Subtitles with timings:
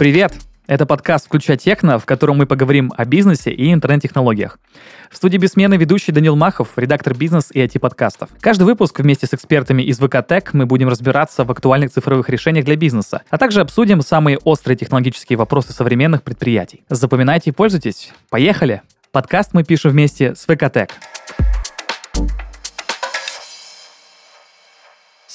[0.00, 0.32] Привет!
[0.66, 4.58] Это подкаст «Включай техно», в котором мы поговорим о бизнесе и интернет-технологиях.
[5.10, 8.30] В студии бессменный ведущий Данил Махов, редактор бизнес и IT-подкастов.
[8.40, 12.76] Каждый выпуск вместе с экспертами из ВК мы будем разбираться в актуальных цифровых решениях для
[12.76, 16.82] бизнеса, а также обсудим самые острые технологические вопросы современных предприятий.
[16.88, 18.10] Запоминайте и пользуйтесь.
[18.30, 18.80] Поехали!
[19.12, 20.72] Подкаст мы пишем вместе с ВК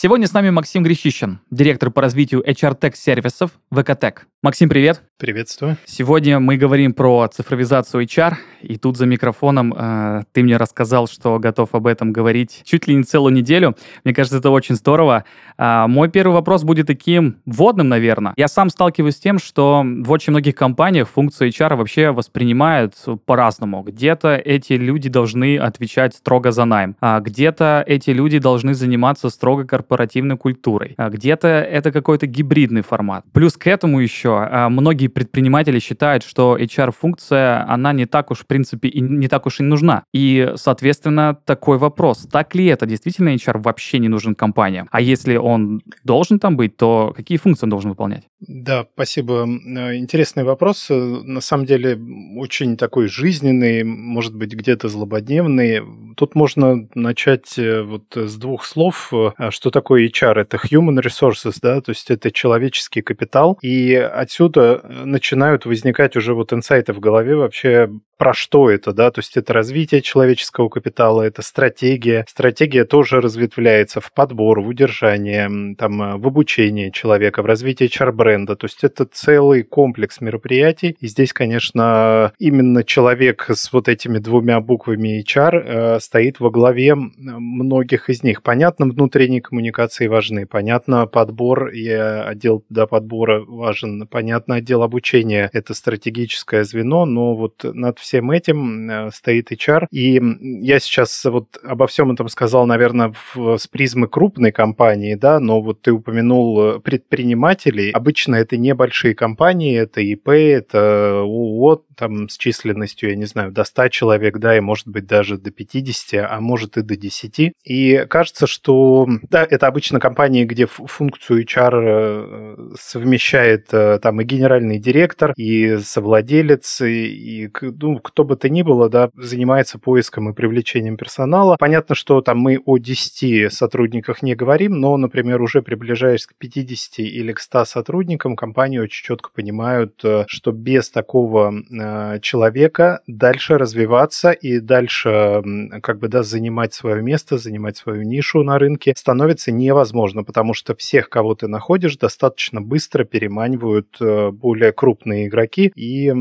[0.05, 4.27] Сегодня с нами Максим Грищищин, директор по развитию HR Tech сервисов ВКТек.
[4.43, 5.01] Максим, привет.
[5.17, 5.77] Приветствую.
[5.85, 11.39] Сегодня мы говорим про цифровизацию HR, и тут за микрофоном э, ты мне рассказал, что
[11.39, 13.75] готов об этом говорить чуть ли не целую неделю.
[14.03, 15.23] Мне кажется, это очень здорово.
[15.57, 18.33] А, мой первый вопрос будет таким вводным, наверное.
[18.37, 23.83] Я сам сталкиваюсь с тем, что в очень многих компаниях функцию HR вообще воспринимают по-разному.
[23.83, 29.65] Где-то эти люди должны отвечать строго за найм, а где-то эти люди должны заниматься строго
[29.65, 33.23] корпоративной культурой, а где-то это какой-то гибридный формат.
[33.31, 38.87] Плюс к этому еще а, многие предприниматели считают, что HR-функция, она не так уж, принципе,
[38.87, 40.03] и не так уж и нужна.
[40.13, 42.27] И, соответственно, такой вопрос.
[42.31, 42.85] Так ли это?
[42.85, 44.87] Действительно HR вообще не нужен компаниям?
[44.91, 48.23] А если он должен там быть, то какие функции он должен выполнять?
[48.41, 49.47] Да, спасибо.
[49.47, 50.87] Э, интересный вопрос.
[50.89, 51.97] Э, на самом деле,
[52.37, 55.81] очень такой жизненный, может быть, где-то злободневный.
[56.17, 59.11] Тут можно начать э, вот с двух слов.
[59.49, 60.41] Что такое HR?
[60.41, 63.57] Это human resources, да, то есть это человеческий капитал.
[63.61, 69.19] И отсюда начинают возникать уже вот инсайты в голове вообще про что это, да, то
[69.19, 72.25] есть это развитие человеческого капитала, это стратегия.
[72.29, 77.89] Стратегия тоже разветвляется в подбор, в удержание, там, в обучение человека, в развитие
[78.25, 80.95] HR-бренда, то есть это целый комплекс мероприятий.
[81.00, 86.96] И здесь, конечно, именно человек с вот этими двумя буквами HR э, стоит во главе
[86.96, 88.44] многих из них.
[88.44, 95.74] Понятно, внутренние коммуникации важны, понятно, подбор и отдел до подбора важен, понятно, отдел обучения– это
[95.74, 99.88] стратегическое звено, но вот над всем этим э, стоит HR.
[99.92, 100.22] И
[100.62, 105.62] я сейчас вот обо всем этом сказал, наверное, в, с призмы крупной компании, да, но
[105.62, 107.92] вот ты упомянул предпринимателей.
[107.92, 113.64] Обычно это небольшие компании, это ИП, это ООО, там с численностью, я не знаю, до
[113.64, 117.54] 100 человек, да, и может быть даже до 50, а может и до 10.
[117.64, 124.24] И кажется, что, да, это обычно компании, где функцию HR э, совмещает э, там и
[124.24, 130.30] генеральный директор, и совладелец, и, и ну, кто бы то ни было, да, занимается поиском
[130.30, 131.56] и привлечением персонала.
[131.59, 137.00] Понятно, что там мы о 10 сотрудниках не говорим, но, например, уже приближаясь к 50
[137.00, 138.05] или к 100 сотрудникам,
[138.36, 145.44] компании очень четко понимают, э, что без такого э, человека дальше развиваться и дальше
[145.82, 150.76] как бы, да, занимать свое место, занимать свою нишу на рынке становится невозможно, потому что
[150.76, 156.14] всех, кого ты находишь, достаточно быстро переманивают э, более крупные игроки, и,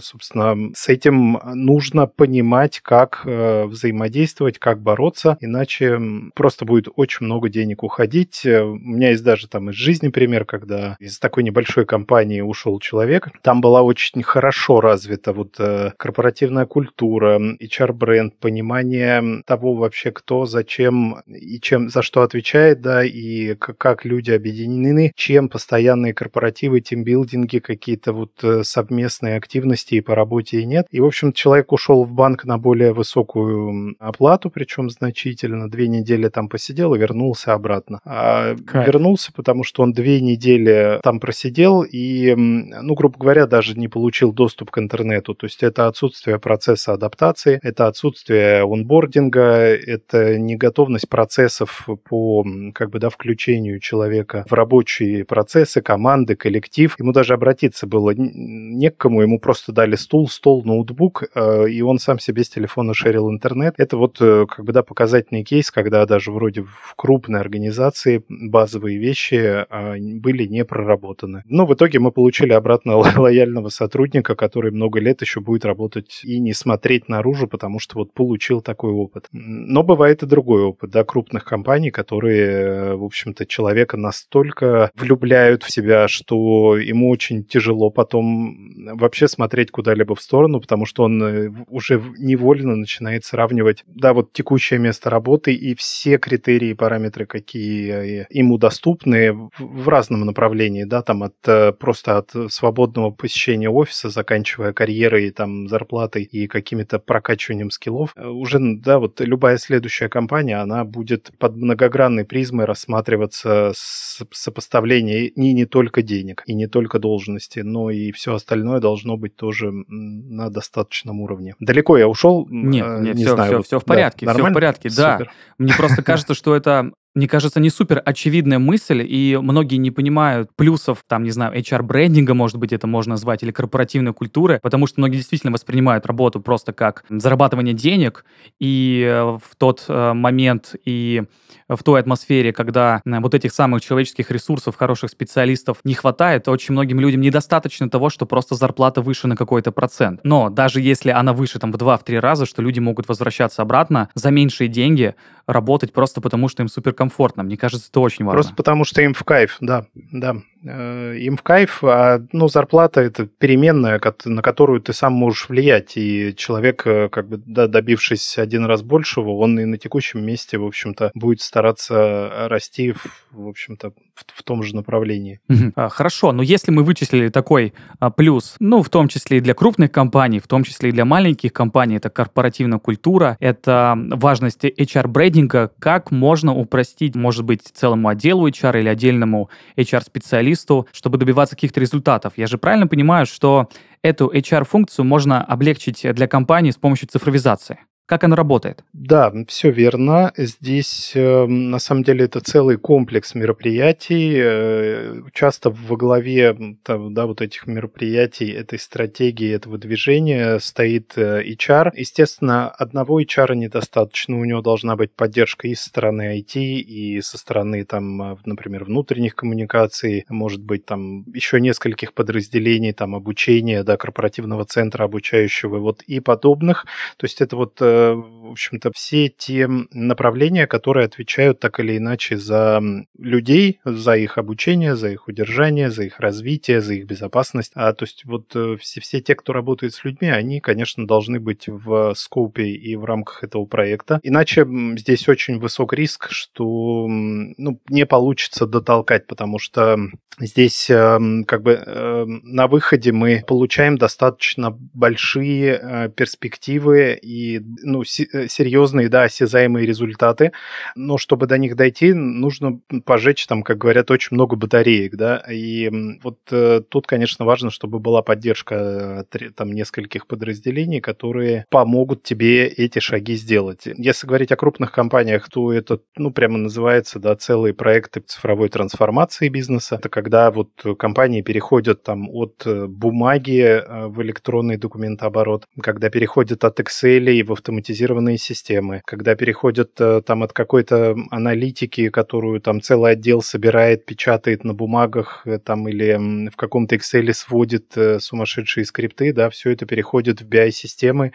[0.00, 6.00] собственно, с этим нужно понимать, как взаимодействовать, как бороться, иначе
[6.34, 8.44] просто будет очень много денег уходить.
[8.44, 13.28] У меня есть даже там из жизни пример, когда из такой небольшой компании ушел человек.
[13.42, 21.20] Там была очень хорошо развита вот э, корпоративная культура, HR-бренд, понимание того вообще, кто, зачем
[21.26, 28.12] и чем, за что отвечает, да, и как люди объединены, чем постоянные корпоративы, тимбилдинги, какие-то
[28.12, 30.86] вот совместные активности и по работе и нет.
[30.90, 35.70] И, в общем, человек ушел в банк на более высокую оплату, причем значительно.
[35.70, 38.00] Две недели там посидел и вернулся обратно.
[38.04, 43.88] А вернулся, потому что он две недели там просидел и, ну, грубо говоря, даже не
[43.88, 45.34] получил доступ к интернету.
[45.34, 52.44] То есть это отсутствие процесса адаптации, это отсутствие онбординга, это неготовность процессов по,
[52.74, 56.94] как бы, да, включению человека в рабочие процессы, команды, коллектив.
[56.98, 61.82] Ему даже обратиться было не к кому, ему просто дали стул, стол, ноутбук, э, и
[61.82, 63.74] он сам себе с телефона шерил интернет.
[63.78, 68.98] Это вот э, как бы да, показательный кейс, когда даже вроде в крупной организации базовые
[68.98, 71.42] вещи а, были не проработаны.
[71.46, 76.38] Но в итоге мы получили обратно лояльного сотрудника, который много лет еще будет работать и
[76.38, 79.26] не смотреть наружу, потому что вот получил такой опыт.
[79.32, 85.70] Но бывает и другой опыт, да, крупных компаний, которые, в общем-то, человека настолько влюбляют в
[85.72, 88.56] себя, что ему очень тяжело потом
[88.94, 94.32] вообще смотреть куда-либо в сторону, потому что он э, уже невольно начинает сравнивать, да, вот
[94.32, 100.67] текущее место работы и все критерии и параметры, какие э, ему доступны в разном направлении
[100.68, 106.46] направлений, да, там от э, просто от свободного посещения офиса, заканчивая карьерой, там, зарплатой и
[106.46, 112.66] какими-то прокачиванием скиллов, э, уже, да, вот любая следующая компания, она будет под многогранной призмой
[112.66, 118.80] рассматриваться с сопоставление не, не только денег и не только должности, но и все остальное
[118.80, 121.54] должно быть тоже на достаточном уровне.
[121.60, 122.46] Далеко я ушел?
[122.50, 123.50] Нет, нет, не все, знаю.
[123.50, 125.20] Все, все в порядке, да, все в порядке, да.
[125.58, 130.50] Мне просто кажется, что это мне кажется, не супер очевидная мысль, и многие не понимают
[130.54, 135.00] плюсов, там, не знаю, HR-брендинга, может быть, это можно назвать, или корпоративной культуры, потому что
[135.00, 138.24] многие действительно воспринимают работу просто как зарабатывание денег,
[138.60, 141.24] и э, в тот э, момент и
[141.68, 146.72] в той атмосфере, когда э, вот этих самых человеческих ресурсов, хороших специалистов не хватает, очень
[146.72, 150.20] многим людям недостаточно того, что просто зарплата выше на какой-то процент.
[150.22, 154.30] Но даже если она выше там в 2-3 раза, что люди могут возвращаться обратно за
[154.30, 155.16] меньшие деньги,
[155.48, 157.42] работать просто потому, что им суперкомфортно.
[157.42, 158.36] Мне кажется, это очень важно.
[158.36, 160.36] Просто потому, что им в кайф, да, да.
[160.64, 165.96] Э, им в кайф, а ну, зарплата это переменная, на которую ты сам можешь влиять.
[165.96, 170.58] И человек, э, как бы да, добившись один раз большего, он и на текущем месте,
[170.58, 175.40] в общем-то, будет стараться расти, в, в общем-то, в, в том же направлении.
[175.76, 179.54] А, хорошо, но если мы вычислили такой а, плюс, ну, в том числе и для
[179.54, 185.70] крупных компаний, в том числе и для маленьких компаний, это корпоративная культура, это важность HR-брейдинга,
[185.78, 191.80] как можно упростить, может быть, целому отделу HR или отдельному HR-специалисту специалисту, чтобы добиваться каких-то
[191.80, 192.34] результатов.
[192.36, 193.68] Я же правильно понимаю, что
[194.02, 197.78] эту HR-функцию можно облегчить для компании с помощью цифровизации?
[198.08, 198.82] Как оно работает?
[198.94, 200.32] Да, все верно.
[200.34, 204.32] Здесь э, на самом деле это целый комплекс мероприятий.
[204.34, 211.42] Э, часто во главе там, да, вот этих мероприятий, этой стратегии, этого движения стоит э,
[211.44, 211.90] HR.
[211.94, 214.40] Естественно, одного HR недостаточно.
[214.40, 219.34] У него должна быть поддержка и со стороны IT, и со стороны, там, например, внутренних
[219.36, 226.20] коммуникаций, может быть, там еще нескольких подразделений, там, обучения, да, корпоративного центра обучающего, вот и
[226.20, 226.86] подобных.
[227.18, 232.36] То есть это вот Um, в общем-то, все те направления, которые отвечают так или иначе
[232.36, 232.80] за
[233.18, 237.72] людей, за их обучение, за их удержание, за их развитие, за их безопасность.
[237.74, 241.40] А, то есть вот э, все, все те, кто работает с людьми, они, конечно, должны
[241.40, 244.20] быть в скопе и в рамках этого проекта.
[244.22, 244.66] Иначе
[244.96, 249.96] здесь очень высок риск, что ну, не получится дотолкать, потому что
[250.40, 258.02] здесь эм, как бы эм, на выходе мы получаем достаточно большие э, перспективы и ну,
[258.02, 260.52] э, серьезные, да, осязаемые результаты,
[260.94, 265.90] но чтобы до них дойти, нужно пожечь там, как говорят, очень много батареек, да, и
[266.22, 269.26] вот э, тут, конечно, важно, чтобы была поддержка
[269.56, 273.86] там нескольких подразделений, которые помогут тебе эти шаги сделать.
[273.86, 279.48] Если говорить о крупных компаниях, то это, ну, прямо называется, да, целые проекты цифровой трансформации
[279.48, 279.96] бизнеса.
[279.96, 286.80] Это когда вот компании переходят там от э, бумаги в электронный документооборот, когда переходят от
[286.80, 292.80] Excel и в автоматизированный автоматизированные системы, когда переходят э, там от какой-то аналитики, которую там
[292.80, 298.84] целый отдел собирает, печатает на бумагах э, там или в каком-то Excel сводит э, сумасшедшие
[298.84, 301.32] скрипты, да, все это переходит в BI-системы,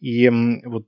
[0.00, 0.30] и
[0.64, 0.86] вот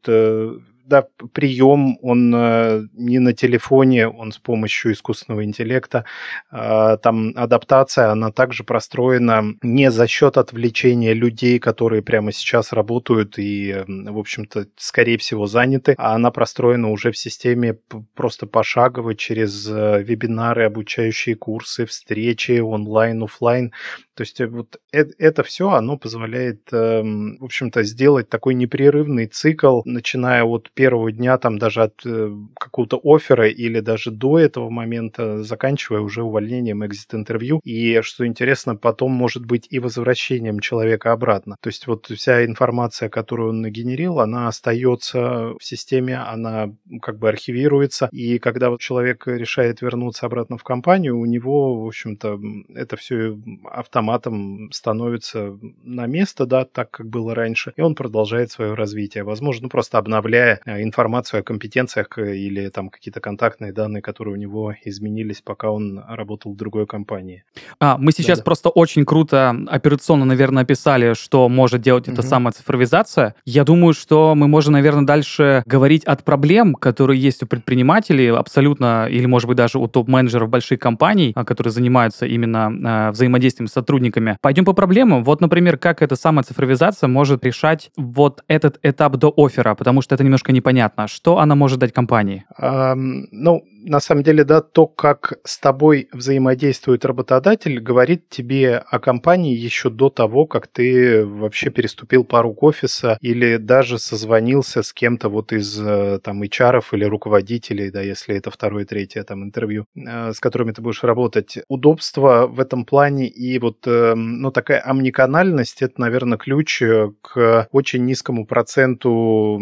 [0.86, 6.04] да, прием, он э, не на телефоне, он с помощью искусственного интеллекта.
[6.52, 13.38] Э, там адаптация, она также простроена не за счет отвлечения людей, которые прямо сейчас работают
[13.38, 17.78] и, в общем-то, скорее всего, заняты, а она простроена уже в системе
[18.14, 23.72] просто пошагово через э, вебинары, обучающие курсы, встречи онлайн, офлайн.
[24.16, 29.82] То есть э, вот это, все, оно позволяет, эм, в общем-то, сделать такой непрерывный цикл,
[29.84, 35.42] начиная от первого дня, там даже от э, какого-то оффера или даже до этого момента,
[35.42, 37.60] заканчивая уже увольнением, экзит-интервью.
[37.62, 41.56] И, что интересно, потом может быть и возвращением человека обратно.
[41.60, 47.28] То есть вот вся информация, которую он нагенерил, она остается в системе, она как бы
[47.28, 48.08] архивируется.
[48.12, 52.40] И когда вот человек решает вернуться обратно в компанию, у него, в общем-то,
[52.74, 58.50] это все автоматически автоматом становится на место, да, так как было раньше, и он продолжает
[58.50, 59.24] свое развитие.
[59.24, 64.36] Возможно, просто обновляя э, информацию о компетенциях э, или там какие-то контактные данные, которые у
[64.36, 67.44] него изменились, пока он работал в другой компании.
[67.80, 72.14] А, мы сейчас да, просто очень круто операционно, наверное, описали, что может делать угу.
[72.14, 73.34] эта самая цифровизация.
[73.44, 79.08] Я думаю, что мы можем, наверное, дальше говорить от проблем, которые есть у предпринимателей абсолютно,
[79.10, 83.72] или, может быть, даже у топ-менеджеров больших компаний, а, которые занимаются именно э, взаимодействием с
[83.72, 84.36] сотрудниками сотрудниками.
[84.40, 85.24] Пойдем по проблемам.
[85.24, 90.14] Вот, например, как эта самая цифровизация может решать вот этот этап до оффера, потому что
[90.14, 91.08] это немножко непонятно.
[91.08, 92.44] Что она может дать компании?
[92.60, 98.98] Um, ну, на самом деле, да, то, как с тобой взаимодействует работодатель, говорит тебе о
[98.98, 105.28] компании еще до того, как ты вообще переступил порог офиса или даже созвонился с кем-то
[105.28, 110.32] вот из э, там HR или руководителей, да, если это второе, третье там интервью, э,
[110.32, 111.58] с которыми ты будешь работать.
[111.68, 116.82] Удобство в этом плане и вот, э, ну, такая омниканальность, это, наверное, ключ
[117.22, 119.60] к очень низкому проценту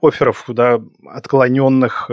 [0.00, 2.08] офферов, да, отклоненных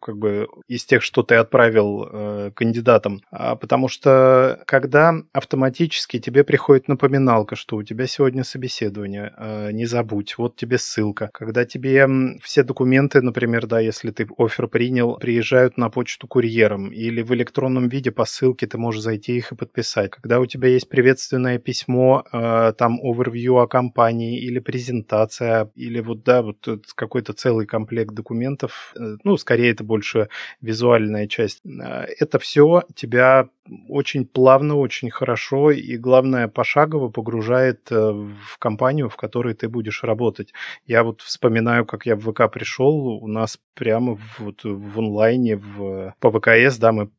[0.00, 0.46] как бы
[0.76, 3.22] из тех, что ты отправил э, кандидатам.
[3.30, 9.86] А, потому что когда автоматически тебе приходит напоминалка, что у тебя сегодня собеседование, э, не
[9.86, 11.30] забудь, вот тебе ссылка.
[11.32, 12.06] Когда тебе
[12.42, 17.88] все документы, например, да, если ты офер принял, приезжают на почту курьером или в электронном
[17.88, 20.10] виде по ссылке ты можешь зайти их и подписать.
[20.10, 26.22] Когда у тебя есть приветственное письмо, э, там овервью о компании или презентация, или вот,
[26.24, 26.56] да, вот
[26.94, 30.28] какой-то целый комплект документов, э, ну, скорее это больше
[30.66, 31.60] визуальная часть.
[31.64, 33.48] Э, это все тебя
[33.88, 40.04] очень плавно, очень хорошо и, главное, пошагово погружает э, в компанию, в которой ты будешь
[40.04, 40.52] работать.
[40.86, 46.14] Я вот вспоминаю, как я в ВК пришел, у нас прямо вот в онлайне, в,
[46.20, 47.10] по ВКС, да, мы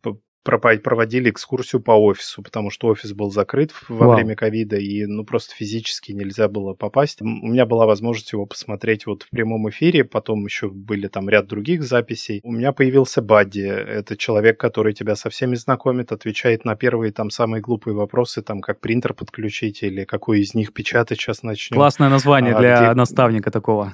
[0.47, 4.15] проводили экскурсию по офису, потому что офис был закрыт во Вау.
[4.15, 7.21] время ковида, и ну просто физически нельзя было попасть.
[7.21, 11.47] У меня была возможность его посмотреть вот в прямом эфире, потом еще были там ряд
[11.47, 12.41] других записей.
[12.43, 17.29] У меня появился Бадди, это человек, который тебя со всеми знакомит, отвечает на первые там
[17.29, 21.75] самые глупые вопросы, там как принтер подключить или какой из них печатать сейчас начнем.
[21.75, 22.93] Классное название а, для где...
[22.93, 23.93] наставника такого.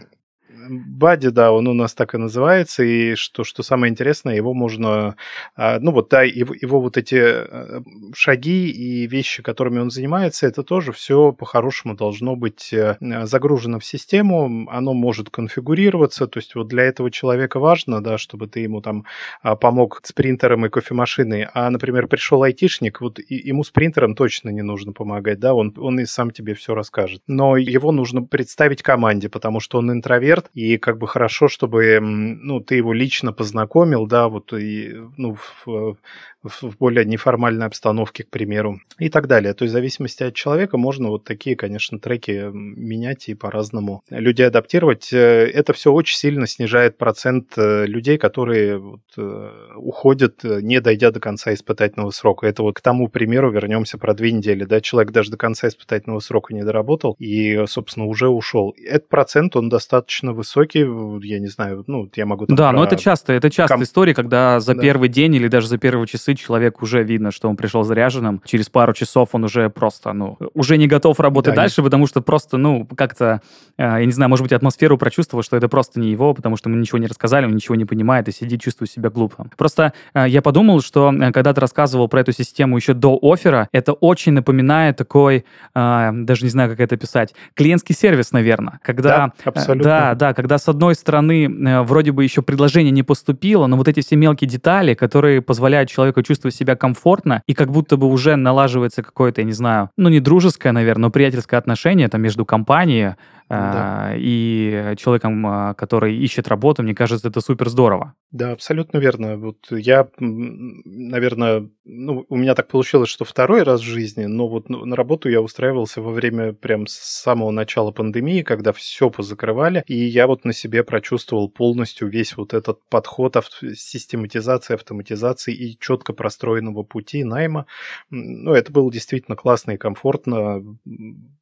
[0.70, 5.16] Бади, да, он у нас так и называется, и что, что самое интересное, его можно,
[5.56, 7.82] а, ну вот, да, его, его вот эти э,
[8.14, 13.86] шаги и вещи, которыми он занимается, это тоже все по-хорошему должно быть э, загружено в
[13.86, 18.82] систему, оно может конфигурироваться, то есть вот для этого человека важно, да, чтобы ты ему
[18.82, 19.06] там
[19.42, 24.50] а, помог с принтером и кофемашиной, а, например, пришел айтишник, вот ему с принтером точно
[24.50, 28.82] не нужно помогать, да, он, он и сам тебе все расскажет, но его нужно представить
[28.82, 34.08] команде, потому что он интроверт, и как бы хорошо, чтобы, ну, ты его лично познакомил,
[34.08, 35.98] да, вот, и, ну, в,
[36.44, 39.54] в более неформальной обстановке, к примеру, и так далее.
[39.54, 44.48] То есть в зависимости от человека можно вот такие, конечно, треки менять и по-разному людей
[44.48, 45.12] адаптировать.
[45.14, 51.12] Э, это все очень сильно снижает процент э, людей, которые вот, э, уходят, не дойдя
[51.12, 52.48] до конца испытательного срока.
[52.48, 54.66] Это вот к тому примеру вернемся про две недели.
[54.66, 54.82] Да?
[54.82, 58.76] Человек даже до конца испытательного срока не доработал и, собственно, уже ушел.
[58.86, 60.80] Этот процент, он достаточно высокий,
[61.26, 62.46] я не знаю, ну, я могу...
[62.48, 63.84] Да, но это часто, это часто ком...
[63.84, 64.82] история, когда за да.
[64.82, 68.42] первый день или даже за первые часы человек уже видно, что он пришел заряженным.
[68.46, 71.86] Через пару часов он уже просто, ну, уже не готов работать да, дальше, нет.
[71.86, 73.42] потому что просто, ну, как-то,
[73.78, 76.70] э, я не знаю, может быть, атмосферу прочувствовал, что это просто не его, потому что
[76.70, 79.48] мы ничего не рассказали, он ничего не понимает и сидит, чувствует себя глупо.
[79.58, 83.70] Просто э, я подумал, что э, когда ты рассказывал про эту систему еще до оффера,
[83.72, 88.80] это очень напоминает такой, даже не знаю, как это писать, клиентский сервис, наверное.
[88.84, 89.84] Когда, да, абсолютно.
[89.84, 94.02] Да, да, когда с одной стороны вроде бы еще предложение не поступило, но вот эти
[94.02, 99.04] все мелкие детали, которые позволяют человеку чувствовать себя комфортно, и как будто бы уже налаживается
[99.04, 103.16] какое-то, я не знаю, ну не дружеское, наверное, но приятельское отношение там между компанией,
[103.50, 104.14] да.
[104.16, 108.16] и человеком, а, который ищет работу, мне кажется, это супер здорово.
[108.32, 109.38] Да, абсолютно верно.
[109.38, 114.70] Вот я, наверное, ну, у меня так получилось, что второй раз в жизни, но вот
[114.70, 119.96] на работу я устраивался во время прям с самого начала пандемии, когда все позакрывали, и
[119.96, 126.14] я вот на себе прочувствовал полностью весь вот этот подход авто- систематизации, автоматизации и четко
[126.14, 127.68] простроенного пути найма.
[128.10, 130.64] Ну, это было действительно классно и комфортно.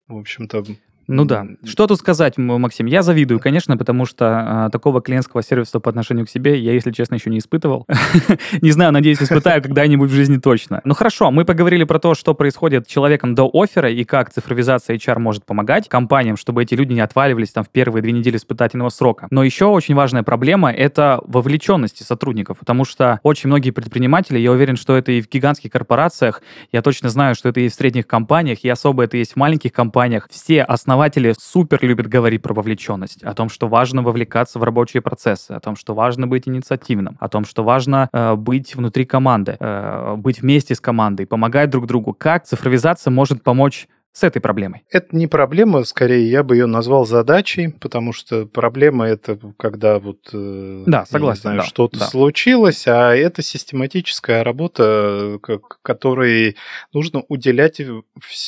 [0.07, 0.65] В общем-то,
[1.11, 1.45] ну да.
[1.65, 2.85] Что тут сказать, Максим?
[2.85, 6.91] Я завидую, конечно, потому что а, такого клиентского сервиса по отношению к себе я, если
[6.91, 7.85] честно, еще не испытывал.
[8.61, 10.79] не знаю, надеюсь, испытаю когда-нибудь в жизни точно.
[10.85, 14.95] Ну хорошо, мы поговорили про то, что происходит с человеком до оффера и как цифровизация
[14.95, 18.87] HR может помогать компаниям, чтобы эти люди не отваливались там в первые две недели испытательного
[18.87, 19.27] срока.
[19.31, 24.77] Но еще очень важная проблема— это вовлеченности сотрудников, потому что очень многие предприниматели, я уверен,
[24.77, 26.41] что это и в гигантских корпорациях,
[26.71, 29.73] я точно знаю, что это и в средних компаниях, и особо это есть в маленьких
[29.73, 34.63] компаниях, все основные основатели супер любят говорить про вовлеченность, о том, что важно вовлекаться в
[34.63, 39.05] рабочие процессы, о том, что важно быть инициативным, о том, что важно э, быть внутри
[39.05, 42.13] команды, э, быть вместе с командой, помогать друг другу.
[42.13, 44.83] Как цифровизация может помочь с этой проблемой?
[44.89, 50.29] Это не проблема, скорее я бы ее назвал задачей, потому что проблема это когда вот
[50.33, 52.05] э, да, согласен, знаю, да, что-то да.
[52.07, 55.39] случилось, а это систематическая работа,
[55.81, 56.57] которой
[56.93, 57.81] нужно уделять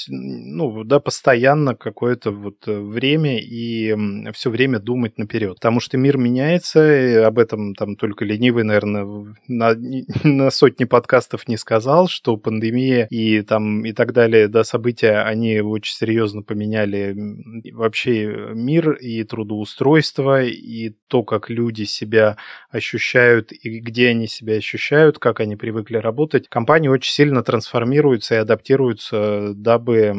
[0.10, 3.96] ну, да, постоянно какое-то вот время и
[4.34, 5.55] все время думать наперед.
[5.55, 9.75] Потому что мир меняется, и об этом там только ленивый, наверное, на,
[10.24, 15.52] на сотни подкастов не сказал, что пандемия и там и так далее, да, события, они
[15.62, 17.15] очень серьезно поменяли
[17.72, 22.38] вообще мир и трудоустройство, и то, как люди себя
[22.69, 26.50] ощущают, и где они себя ощущают, как они привыкли работать.
[26.50, 30.13] Компании очень сильно трансформируются и адаптируются, дабы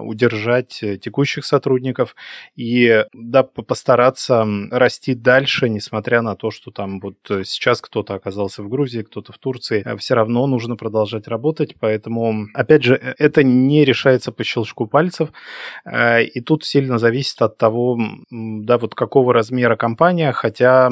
[0.00, 2.16] удержать текущих сотрудников
[2.56, 8.68] и да, постараться расти дальше, несмотря на то, что там вот сейчас кто-то оказался в
[8.68, 13.84] Грузии, кто-то в Турции, все равно нужно продолжать работать, поэтому, опять же, э, это не
[13.84, 15.28] решается по щелчку щелчку пальцев.
[15.84, 17.98] Э, и тут сильно зависит от того,
[18.30, 20.90] да, вот какого размера компания, хотя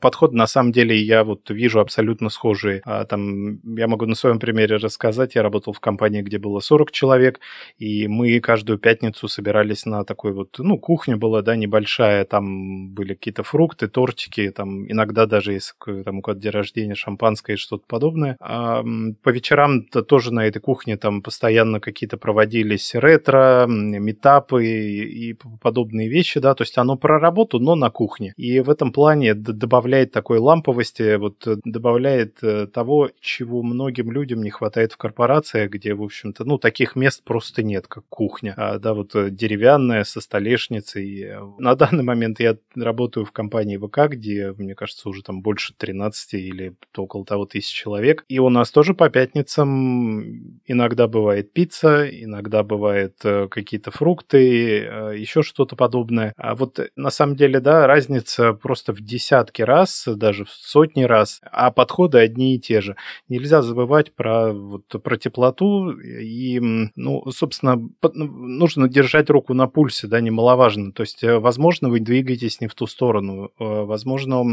[0.00, 2.80] подход на самом деле я вот вижу абсолютно схожий.
[2.84, 6.90] А, там, я могу на своем примере рассказать, я работал в компании, где было 40
[6.92, 7.40] человек,
[7.78, 13.14] и мы каждую пятницу собирались на такой вот, ну, кухня была, да, небольшая, там были
[13.14, 17.84] какие-то фрукты, тортики, там иногда даже если там у кого-то день рождения, шампанское и что-то
[17.86, 18.36] подобное.
[18.40, 18.82] А
[19.22, 25.34] по вечерам -то тоже на этой кухне там постоянно какие-то проводились ретро, ретро, метапы и
[25.60, 28.32] подобные вещи, да, то есть оно про работу, но на кухне.
[28.36, 34.42] И в этом плане добавляет такой ламповости, вот э, добавляет э, того, чего многим людям
[34.42, 38.78] не хватает в корпорациях, где, в общем-то, ну, таких мест просто нет, как кухня, а,
[38.78, 41.28] да, вот э, деревянная, со столешницей.
[41.58, 46.34] На данный момент я работаю в компании ВК, где, мне кажется, уже там больше 13
[46.34, 52.62] или около того тысяч человек, и у нас тоже по пятницам иногда бывает пицца, иногда
[52.62, 56.32] бывает какие-то фрукты, э, еще что-то подобное.
[56.36, 61.02] А вот э, на самом деле, да, разница просто в десятки раз, даже в сотни
[61.02, 62.96] раз, а подходы одни и те же.
[63.28, 66.60] Нельзя забывать про, вот, про теплоту и,
[66.96, 70.92] ну, собственно, ну, нужно держать руку на пульсе, да, немаловажно.
[70.92, 74.44] То есть, возможно, вы двигаетесь не в ту сторону, возможно,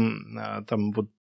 [0.66, 1.17] там вот Э,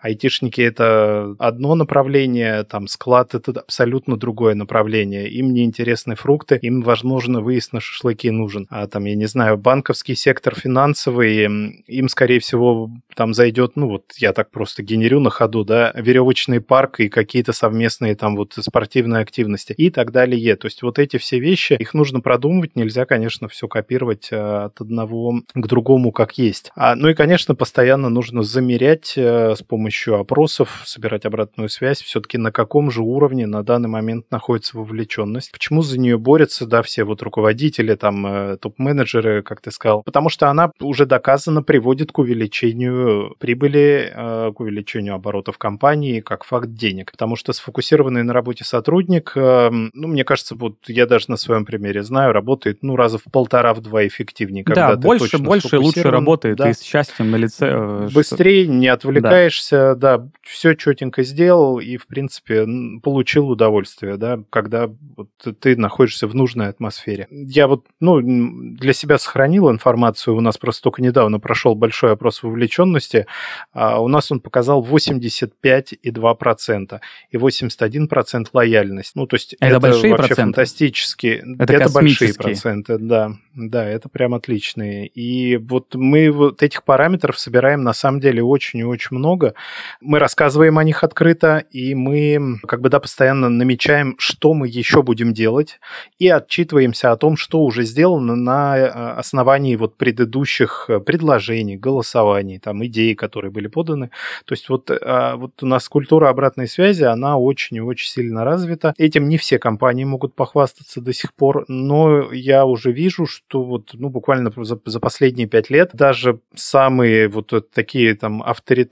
[0.00, 5.28] айтишники это одно направление, там склад это абсолютно другое направление.
[5.30, 8.66] Им не интересны фрукты, им, возможно, выезд на шашлыки нужен.
[8.70, 11.44] А там, я не знаю, банковский сектор финансовый,
[11.86, 16.60] им, скорее всего, там зайдет, ну вот я так просто генерю на ходу, да, веревочный
[16.60, 20.56] парк и какие-то совместные там вот спортивные активности и так далее.
[20.56, 24.80] То есть вот эти все вещи, их нужно продумывать, нельзя, конечно, все копировать э, от
[24.80, 26.70] одного к другому как есть.
[26.76, 32.38] А, ну и, конечно, постоянно нужно замерять Э, с помощью опросов собирать обратную связь, все-таки
[32.38, 37.04] на каком же уровне на данный момент находится вовлеченность, почему за нее борются, да, все
[37.04, 42.18] вот руководители, там, э, топ-менеджеры, как ты сказал, потому что она уже доказано приводит к
[42.18, 48.64] увеличению прибыли, э, к увеличению оборотов компании, как факт денег, потому что сфокусированный на работе
[48.64, 53.24] сотрудник, ну, мне кажется, вот я даже на своем примере знаю, работает, ну, раза в
[53.24, 54.64] полтора, в два эффективнее.
[54.64, 56.70] Да, больше, больше, лучше работает да.
[56.70, 58.08] и с счастьем на лице.
[58.12, 62.66] Быстрее, не отвлекается отвлекаешься, да, да все четенько сделал и, в принципе,
[63.02, 65.28] получил удовольствие, да, когда вот
[65.60, 67.28] ты находишься в нужной атмосфере.
[67.30, 72.42] Я вот, ну, для себя сохранил информацию, у нас просто только недавно прошел большой опрос
[72.42, 73.26] вовлеченности,
[73.72, 79.12] а у нас он показал 85,2% и 81% лояльность.
[79.14, 80.42] Ну, то есть это, это большие вообще проценты?
[80.42, 81.42] фантастически.
[81.58, 83.32] Это, это большие проценты, да.
[83.54, 85.06] Да, это прям отличные.
[85.06, 89.54] И вот мы вот этих параметров собираем на самом деле очень и очень много.
[90.00, 95.02] Мы рассказываем о них открыто, и мы как бы, да, постоянно намечаем, что мы еще
[95.02, 95.80] будем делать,
[96.18, 102.58] и отчитываемся о том, что уже сделано на э, основании вот предыдущих э, предложений, голосований,
[102.58, 104.10] там, идей, которые были поданы.
[104.44, 108.44] То есть вот, а, вот у нас культура обратной связи, она очень и очень сильно
[108.44, 108.94] развита.
[108.98, 113.90] Этим не все компании могут похвастаться до сих пор, но я уже вижу, что вот,
[113.94, 118.91] ну, буквально за, за последние пять лет даже самые вот такие там авторитарные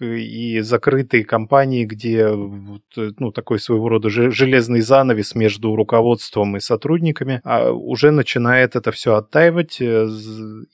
[0.00, 7.70] и закрытые компании, где ну, такой своего рода железный занавес между руководством и сотрудниками, а
[7.70, 10.08] уже начинает это все оттаивать, э,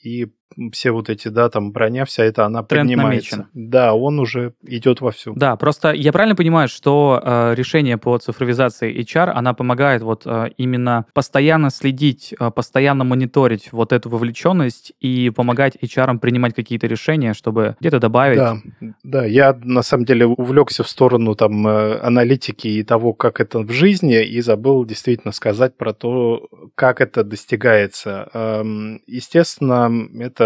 [0.02, 0.28] и
[0.72, 3.36] все вот эти, да, там броня вся эта, она Тренд поднимается.
[3.36, 3.50] намечен.
[3.54, 5.34] Да, он уже идет вовсю.
[5.34, 10.50] Да, просто я правильно понимаю, что э, решение по цифровизации HR, она помогает вот э,
[10.56, 17.34] именно постоянно следить, э, постоянно мониторить вот эту вовлеченность и помогать HR принимать какие-то решения,
[17.34, 18.38] чтобы где-то добавить.
[18.38, 18.58] Да,
[19.02, 23.60] да, я на самом деле увлекся в сторону там э, аналитики и того, как это
[23.60, 28.28] в жизни, и забыл действительно сказать про то, как это достигается.
[28.32, 30.39] Эм, Естественно, это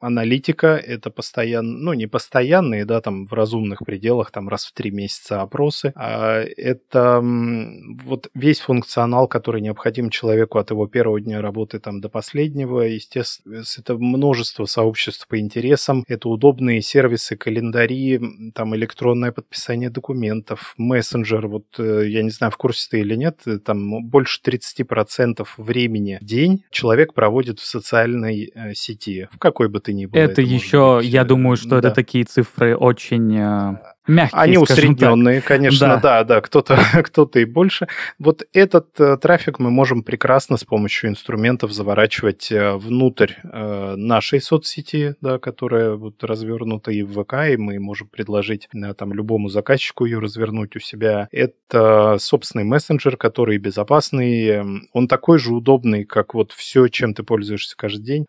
[0.00, 4.90] аналитика, это постоянно, ну, не постоянные, да, там в разумных пределах, там раз в три
[4.90, 11.78] месяца опросы, а это вот весь функционал, который необходим человеку от его первого дня работы
[11.78, 18.20] там до последнего, естественно, это множество сообществ по интересам, это удобные сервисы, календари,
[18.54, 23.40] там электронное подписание документов, мессенджер, вот э, я не знаю, в курсе ты или нет,
[23.46, 29.68] э, там больше 30% времени в день человек проводит в социальной э, сети, в какой
[29.68, 30.18] бы ты ни был.
[30.18, 31.94] Это, еще, быть, я думаю, что это да.
[31.94, 34.78] такие цифры очень э, мягкие, Они скажем так.
[34.78, 35.96] усредненные, конечно, Да.
[36.00, 37.88] да, да, кто-то кто и больше.
[38.18, 44.40] Вот этот э, трафик мы можем прекрасно с помощью инструментов заворачивать э, внутрь э, нашей
[44.40, 49.48] соцсети, да, которая вот развернута и в ВК, и мы можем предложить э, там любому
[49.48, 51.28] заказчику ее развернуть у себя.
[51.32, 57.22] Это собственный мессенджер, который безопасный, эм, он такой же удобный, как вот все, чем ты
[57.22, 58.26] пользуешься каждый день.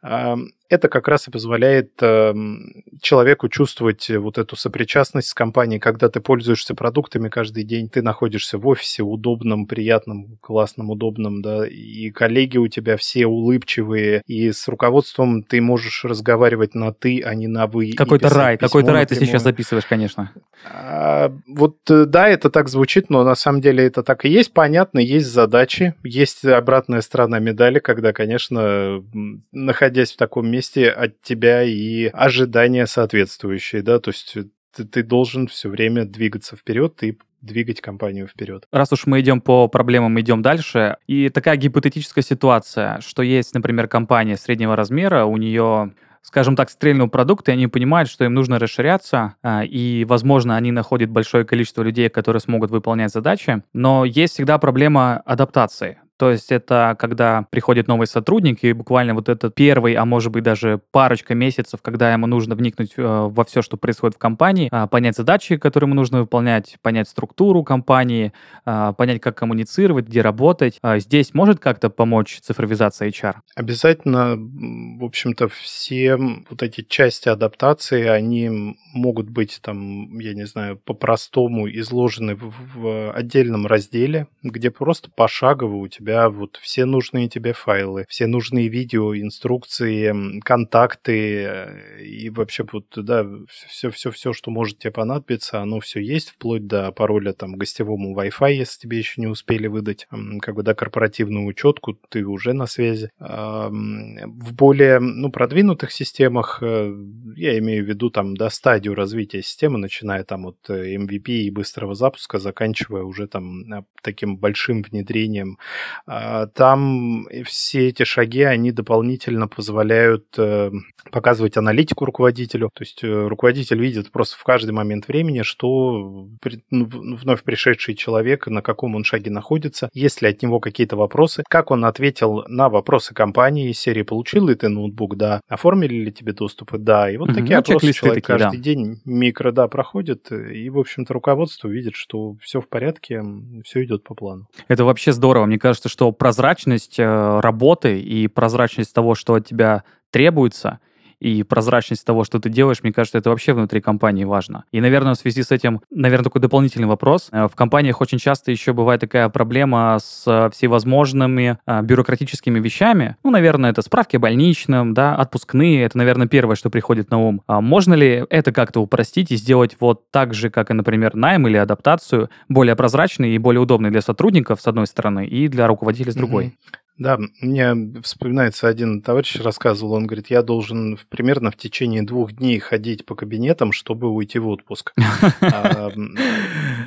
[0.68, 6.10] Это как раз и позволяет эм, человеку чувствовать э, вот эту сопричастность с компанией, когда
[6.10, 12.10] ты пользуешься продуктами каждый день, ты находишься в офисе удобном, приятном, классном, удобном, да, и
[12.12, 17.48] коллеги у тебя все улыбчивые, и с руководством ты можешь разговаривать на «ты», а не
[17.48, 17.94] на «вы».
[17.94, 20.32] Какой-то рай, какой-то рай ты сейчас описываешь, конечно.
[20.66, 24.54] А, Вот э, да, это так звучит, но на самом деле это так и есть.
[24.54, 29.04] Понятно, есть задачи, есть обратная сторона медали, когда, конечно,
[29.52, 34.46] находясь в таком месте, от тебя и ожидания соответствующие, да, то есть э,
[34.76, 38.66] ты, ты должен все время двигаться вперед и двигать компанию вперед.
[38.72, 40.98] Раз уж мы идем по проблемам, идем дальше.
[41.08, 45.94] И такая гипотетическая ситуация, что есть, например, компания среднего размера, у нее
[46.26, 50.72] скажем так, стрельнул продукт, и они понимают, что им нужно расширяться, а, и, возможно, они
[50.72, 56.00] находят большое количество людей, которые смогут выполнять задачи, но есть всегда проблема адаптации.
[56.18, 60.44] То есть это когда приходит новый сотрудник, и буквально вот этот первый, а может быть
[60.44, 64.88] даже парочка месяцев, когда ему нужно вникнуть э, во все, что происходит в компании, а,
[64.88, 68.32] понять задачи, которые ему нужно выполнять, понять структуру компании,
[68.66, 70.80] а, понять, как коммуницировать, где работать.
[70.82, 73.36] А Здесь может как-то помочь цифровизация HR?
[73.56, 80.78] Обязательно, в общем-то, все вот эти части адаптации, они могут быть там, я не знаю,
[80.78, 87.54] по-простому изложены в, в отдельном разделе, где просто пошагово у тебя вот все нужные тебе
[87.54, 93.26] файлы, все нужные видео, инструкции, контакты э, и вообще вот, да,
[93.68, 98.80] все-все-все, что может тебе понадобиться, оно все есть, вплоть до пароля там гостевому Wi-Fi, если
[98.82, 100.08] тебе еще не успели выдать,
[100.42, 103.10] как бы, да, корпоративную учетку, ты уже на связи.
[103.20, 106.94] Ам, В более, ну, продвинутых системах, э,
[107.36, 111.50] я имею в виду там, да, стадию развития системы, начиная там от э, MVP и
[111.50, 113.64] быстрого запуска, заканчивая уже там
[114.02, 120.72] таким большим внедрением а, там все эти шаги, они дополнительно позволяют э,
[121.12, 122.70] показывать аналитику руководителю.
[122.74, 126.28] То есть э, руководитель видит просто в каждый момент времени, что
[126.72, 130.96] ну, в- вновь пришедший человек, на каком он шаге находится, есть ли от него какие-то
[130.98, 135.42] вопросы, как он ответил на вопросы компании из серии «Получил ли ты ноутбук?» Да.
[135.48, 137.10] «Оформили ли тебе доступы?» Да.
[137.10, 137.36] И вот Мгм.
[137.36, 138.46] такие Ну, опросы человек такие, да.
[138.46, 143.24] каждый день микро, да, проходит, и, в общем-то, руководство видит, что все в порядке,
[143.64, 144.48] все идет по плану.
[144.68, 145.46] Это вообще здорово.
[145.46, 150.80] Мне кажется, что прозрачность э, работы и прозрачность того, что от тебя требуется,
[151.20, 154.66] и прозрачность того, что ты делаешь, мне кажется, это вообще внутри компании важно.
[154.72, 157.30] И, наверное, в связи с этим, наверное, такой дополнительный вопрос.
[157.32, 163.16] Э, В компаниях очень часто еще бывает такая проблема с э, всевозможными э, бюрократическими вещами.
[163.24, 165.84] Ну, наверное, это справки о больничном, да, отпускные.
[165.84, 167.42] Это, наверное, первое, что приходит на ум.
[167.48, 171.48] А можно ли это как-то упростить и сделать вот так же, как и, например, найм
[171.48, 176.12] или адаптацию, более прозрачной и более удобной для сотрудников, с одной стороны, и для руководителей,
[176.12, 176.46] с другой?
[176.46, 176.54] Мгм.
[176.98, 182.58] Да, мне вспоминается один товарищ рассказывал, он говорит, я должен примерно в течение двух дней
[182.60, 184.94] ходить по кабинетам, чтобы уйти в отпуск.
[185.42, 185.92] А,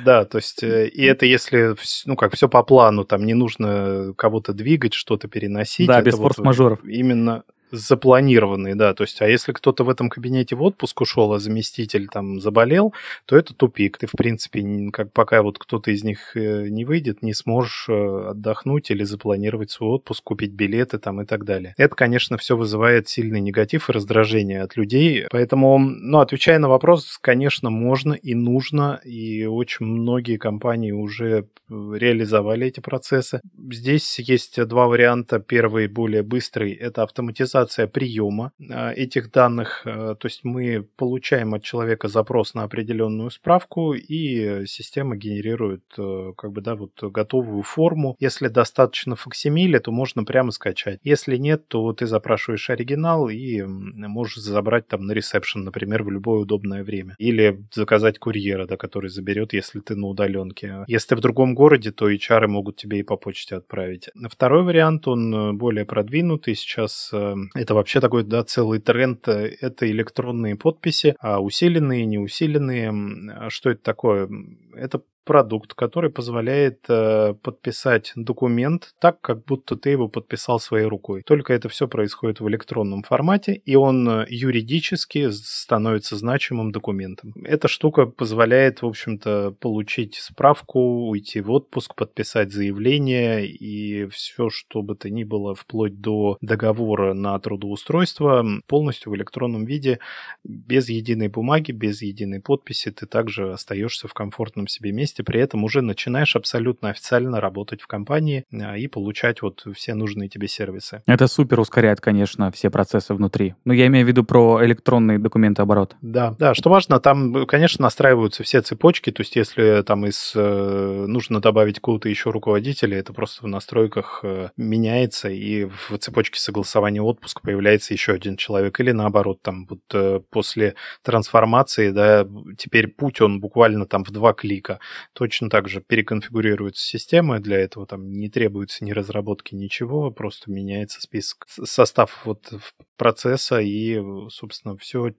[0.05, 4.13] Да, то есть, э, и это если, ну как, все по плану, там не нужно
[4.15, 5.87] кого-то двигать, что-то переносить.
[5.87, 6.83] Да, без форс-мажоров.
[6.83, 8.93] Именно, запланированные, да.
[8.93, 12.93] То есть, а если кто-то в этом кабинете в отпуск ушел, а заместитель там заболел,
[13.25, 13.97] то это тупик.
[13.97, 18.29] Ты, в принципе, как пока вот кто-то из них э, не выйдет, не сможешь э,
[18.29, 21.73] отдохнуть или запланировать свой отпуск, купить билеты там и так далее.
[21.77, 25.25] Это, конечно, все вызывает сильный негатив и раздражение от людей.
[25.31, 32.67] Поэтому, ну, отвечая на вопрос, конечно, можно и нужно, и очень многие компании уже реализовали
[32.67, 33.41] эти процессы.
[33.71, 35.39] Здесь есть два варианта.
[35.39, 39.83] Первый, более быстрый, это автоматизация приема а, этих данных.
[39.85, 46.33] А, то есть мы получаем от человека запрос на определенную справку, и система генерирует э,
[46.37, 48.15] как бы, да, вот готовую форму.
[48.19, 50.99] Если достаточно факсимиле, то можно прямо скачать.
[51.03, 56.39] Если нет, то ты запрашиваешь оригинал и можешь забрать там на ресепшн, например, в любое
[56.39, 57.15] удобное время.
[57.19, 60.85] Или заказать курьера, да, который заберет, если ты на удаленке.
[60.87, 64.09] Если в другом городе, то HR могут тебе и по почте отправить.
[64.29, 66.55] Второй вариант, он э, более продвинутый.
[66.55, 69.27] Сейчас э, это вообще такой, да, целый тренд.
[69.27, 72.89] Э, это электронные подписи, а усиленные, неусиленные.
[73.35, 74.29] А что это такое?
[74.75, 81.21] Это продукт, который позволяет э, подписать документ так, как будто ты его подписал своей рукой.
[81.23, 87.33] Только это все происходит в электронном формате, и он э, юридически становится значимым документом.
[87.43, 94.81] Эта штука позволяет, в общем-то, получить справку, уйти в отпуск, подписать заявление и все, что
[94.81, 99.99] бы то ни было, вплоть до договора на трудоустройство, полностью в электронном виде,
[100.43, 105.41] без единой бумаги, без единой подписи, ты также остаешься в комфортном себе месте, месте, при
[105.41, 110.47] этом уже начинаешь абсолютно официально работать в компании а, и получать вот все нужные тебе
[110.47, 111.01] сервисы.
[111.07, 113.55] Это супер ускоряет, конечно, все процессы внутри.
[113.65, 115.95] Но я имею в виду про электронный документооборот.
[116.01, 121.05] Да, да, что важно, там, конечно, настраиваются все цепочки, то есть если там из э,
[121.07, 127.01] нужно добавить кого-то еще руководителя, это просто в настройках э, меняется, и в цепочке согласования
[127.01, 133.21] отпуска появляется еще один человек, или наоборот, там вот э, после трансформации, да, теперь путь,
[133.21, 134.79] он буквально там в два клика.
[135.13, 141.01] Точно так же переконфигурируется система, для этого там не требуется ни разработки, ничего, просто меняется
[141.01, 142.51] список, состав вот
[142.97, 145.13] процесса, и, собственно, все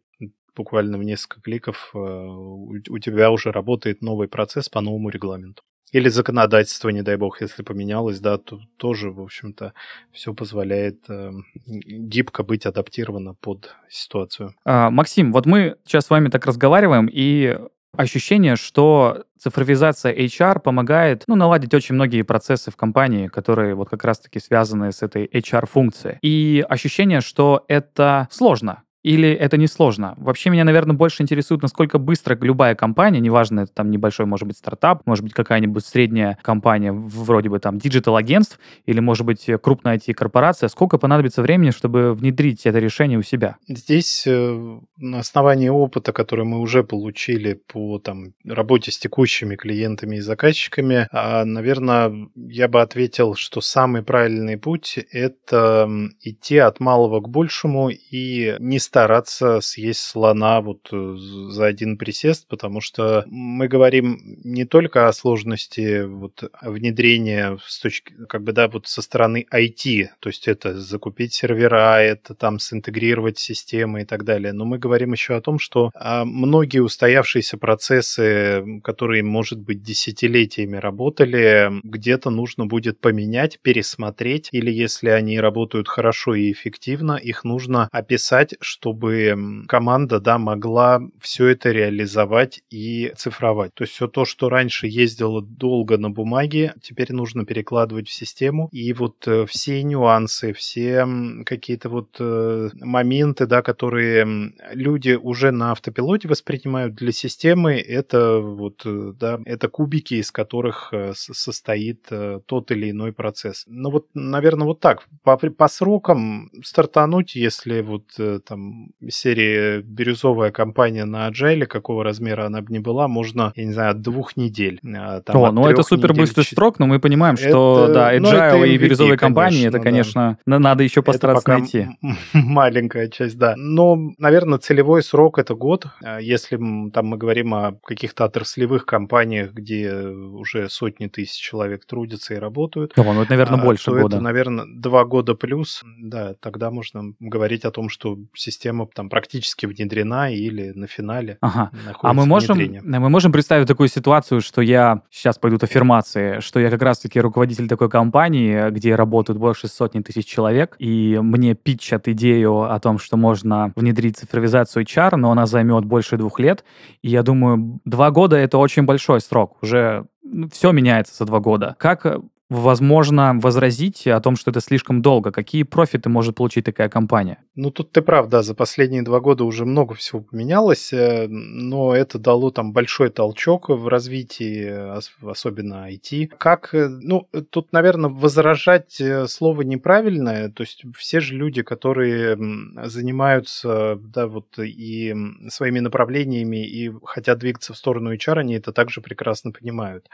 [0.56, 5.62] буквально в несколько кликов э, у тебя уже работает новый процесс по новому регламенту.
[5.92, 9.72] Или законодательство, не дай бог, если поменялось, да, то тоже, в общем-то,
[10.12, 11.32] все позволяет э,
[11.66, 14.54] гибко быть адаптировано под ситуацию.
[14.64, 17.58] А, Максим, вот мы сейчас с вами так разговариваем, и
[17.96, 24.04] ощущение, что цифровизация HR помогает ну, наладить очень многие процессы в компании, которые вот как
[24.04, 26.18] раз-таки связаны с этой HR-функцией.
[26.22, 28.82] И ощущение, что это сложно.
[29.02, 30.14] Или это несложно?
[30.18, 34.58] Вообще меня, наверное, больше интересует, насколько быстро любая компания, неважно, это там небольшой, может быть,
[34.58, 40.68] стартап, может быть, какая-нибудь средняя компания, вроде бы там digital-агентств, или, может быть, крупная IT-корпорация,
[40.68, 43.56] сколько понадобится времени, чтобы внедрить это решение у себя?
[43.66, 50.16] Здесь э, на основании опыта, который мы уже получили по там, работе с текущими клиентами
[50.16, 55.88] и заказчиками, а, наверное, я бы ответил, что самый правильный путь— это
[56.20, 62.48] идти от малого к большему и не стараться съесть слона вот э, за один присест,
[62.48, 68.66] потому что мы говорим не только о сложности вот внедрения с точки, как бы, да,
[68.66, 74.24] вот со стороны IT, то есть это закупить сервера, это там синтегрировать системы и так
[74.24, 79.84] далее, но мы говорим еще о том, что а, многие устоявшиеся процессы, которые, может быть,
[79.84, 87.44] десятилетиями работали, где-то нужно будет поменять, пересмотреть, или если они работают хорошо и эффективно, их
[87.44, 93.74] нужно описать, чтобы команда, да, могла все это реализовать и цифровать.
[93.74, 98.68] То есть все то, что раньше ездило долго на бумаге, теперь нужно перекладывать в систему.
[98.72, 101.06] И вот э, все нюансы, все
[101.44, 108.82] какие-то вот э, моменты, да, которые люди уже на автопилоте воспринимают для системы, это вот,
[108.86, 112.08] э, да, это кубики, из которых состоит
[112.46, 113.64] тот или иной процесс.
[113.66, 115.06] Ну вот, наверное, вот так.
[115.22, 118.04] По, по срокам стартануть, если вот
[118.46, 118.69] там
[119.08, 123.92] серии «Бирюзовая компания на Agile», какого размера она бы ни была, можно, я не знаю,
[123.92, 124.80] от двух недель.
[124.84, 126.54] А, там, О, ну это супер быстрый недель...
[126.54, 130.38] срок, но мы понимаем, что это, да, ну, Agile ну, и «Бирюзовые компании», это, конечно,
[130.46, 130.58] да.
[130.58, 131.88] надо еще постараться найти.
[132.32, 133.54] маленькая часть, да.
[133.56, 135.86] Но, наверное, целевой срок— это год.
[136.02, 136.56] А если
[136.90, 142.98] там мы говорим о каких-то отраслевых компаниях, где уже сотни тысяч человек трудятся и работают.
[142.98, 144.16] О, ну это, наверное, больше то года.
[144.16, 145.82] это, наверное, два года плюс.
[145.98, 151.38] Да, тогда можно говорить о том, что система система там практически внедрена или на финале
[151.40, 151.70] ага.
[152.02, 156.68] А мы можем, мы можем представить такую ситуацию, что я, сейчас пойдут аффирмации, что я
[156.68, 162.70] как раз-таки руководитель такой компании, где работают больше сотни тысяч человек, и мне питчат идею
[162.70, 166.62] о том, что можно внедрить цифровизацию HR, но она займет больше двух лет.
[167.00, 169.56] И я думаю, два года— это очень большой срок.
[169.62, 171.76] Уже ну, все меняется за два года.
[171.78, 172.04] Как
[172.50, 175.30] возможно возразить о том, что это слишком долго?
[175.30, 177.38] Какие профиты может получить такая компания?
[177.54, 181.94] Ну, тут ты прав, да, за последние два года уже много всего поменялось, э, но
[181.94, 186.28] это дало там большой толчок в развитии, особенно IT.
[186.38, 192.36] Как, э, ну, тут, наверное, возражать э, слово неправильное, то есть все же люди, которые
[192.84, 195.14] занимаются, да, вот и
[195.48, 200.08] своими направлениями и хотят двигаться в сторону HR, они это также прекрасно понимают.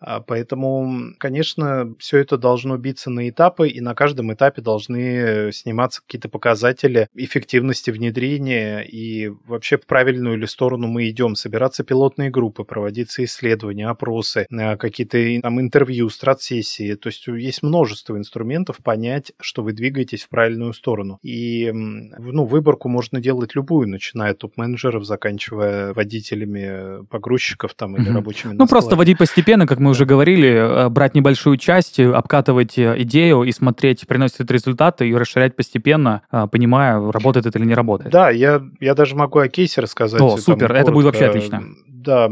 [0.00, 6.02] А, поэтому, конечно, все это должно биться на этапы, и на каждом этапе должны сниматься
[6.02, 11.34] какие-то показатели эффективности внедрения и вообще в правильную ли сторону мы идем.
[11.34, 16.94] Собираться пилотные группы, проводиться исследования, опросы, э, какие-то там интервью, страт-сессии.
[16.94, 21.18] То есть есть множество инструментов понять, что вы двигаетесь в правильную сторону.
[21.22, 28.52] И ну, выборку можно делать любую, начиная от топ-менеджеров, заканчивая водителями погрузчиков там или рабочими.
[28.52, 32.94] Ну, просто водить постепенно, как мы уже говорили, э, брать небольшую часть часть, обкатывать э,
[33.02, 37.74] идею и смотреть, приносит это результаты, и расширять постепенно, а, понимая, работает это или не
[37.74, 38.12] работает.
[38.12, 40.20] Да, я, я даже могу о кейсе рассказать.
[40.20, 41.62] О, супер, там, это будет вообще отлично.
[42.02, 42.28] Да,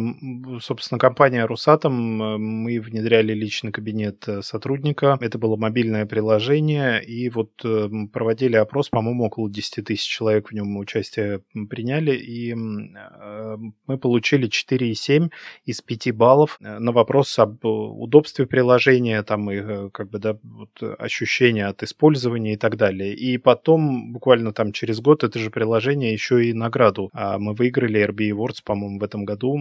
[0.60, 5.16] собственно, компания Русатом, э, мы внедряли личный кабинет э, сотрудника.
[5.20, 10.54] Это было мобильное приложение, и вот э, проводили опрос, по-моему, около 10 тысяч человек в
[10.54, 15.30] нем участие приняли, и мы получили 4,7
[15.66, 21.66] из 5 баллов на вопрос об удобстве приложения, там и как бы, да, вот, ощущения
[21.66, 23.14] от использования и так далее.
[23.14, 27.10] И потом, буквально там через год, это же приложение еще и награду.
[27.12, 29.59] А мы выиграли RB Awards, по-моему, в этом году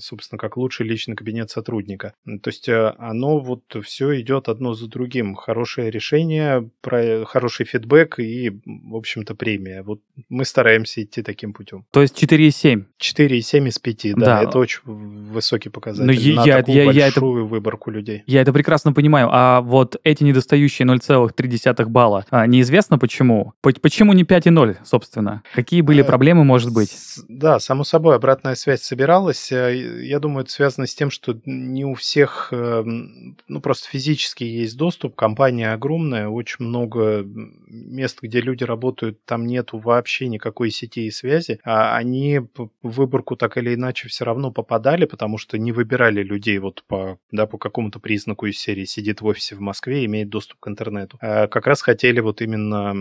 [0.00, 2.14] собственно, как лучший личный кабинет сотрудника.
[2.24, 5.34] То есть э, оно вот все идет одно за другим.
[5.34, 9.82] Хорошее решение, хороший фидбэк и, в общем-то, премия.
[9.82, 11.84] Вот мы стараемся идти таким путем.
[11.90, 12.84] То есть 4,7?
[13.00, 14.26] 4,7 из 5, да.
[14.26, 14.42] да.
[14.42, 18.22] Это очень высокий показатель Но ну, на я, такую я, большую я это, выборку людей.
[18.26, 19.28] Я это прекрасно понимаю.
[19.30, 23.54] А вот эти недостающие 0,3 балла, а, неизвестно почему?
[23.60, 25.42] Почему не 5,0, собственно?
[25.54, 26.96] Какие были э, проблемы, может быть?
[27.28, 29.52] Да, само собой, обратная связь собирается собиралась.
[29.52, 34.44] Э, я думаю, это связано с тем, что не у всех, эм, ну, просто физически
[34.44, 35.14] есть доступ.
[35.14, 41.58] Компания огромная, очень много мест, где люди работают, там нету вообще никакой сети и связи.
[41.64, 46.58] А они в выборку так или иначе все равно попадали, потому что не выбирали людей
[46.58, 50.58] вот по, да, по какому-то признаку из серии сидит в офисе в Москве имеет доступ
[50.60, 51.18] к интернету.
[51.20, 52.94] А как раз хотели вот именно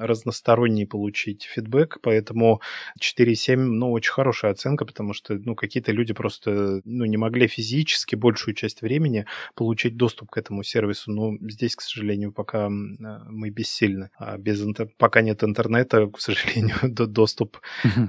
[0.00, 2.60] разносторонний получить фидбэк, поэтому
[3.00, 8.14] 4,7, ну, очень хорошая оценка, потому что, ну, какие-то люди просто ну, не могли физически
[8.14, 11.10] большую часть времени получить доступ к этому сервису.
[11.10, 14.10] Но здесь, к сожалению, пока мы бессильны.
[14.18, 14.62] А без
[14.98, 17.58] пока нет интернета, к сожалению, доступ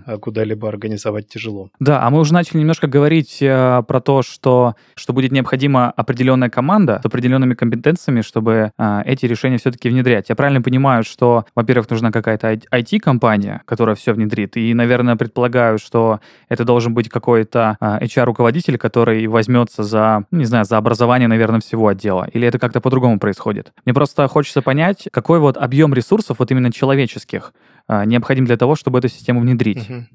[0.05, 1.69] а, куда-либо организовать тяжело.
[1.79, 6.49] Да, а мы уже начали немножко говорить э, про то, что, что будет необходима определенная
[6.49, 10.29] команда с определенными компетенциями, чтобы э, эти решения все-таки внедрять.
[10.29, 16.19] Я правильно понимаю, что, во-первых, нужна какая-то IT-компания, которая все внедрит, и, наверное, предполагаю, что
[16.49, 21.59] это должен быть какой какой-то а, HR-руководитель, который возьмется за, не знаю, за образование, наверное,
[21.59, 22.27] всего отдела?
[22.33, 23.73] Или это как-то по-другому происходит?
[23.85, 27.53] Мне просто хочется понять, какой вот объем ресурсов, вот именно человеческих,
[27.87, 29.87] а, необходим для того, чтобы эту систему внедрить.
[29.87, 30.05] Угу.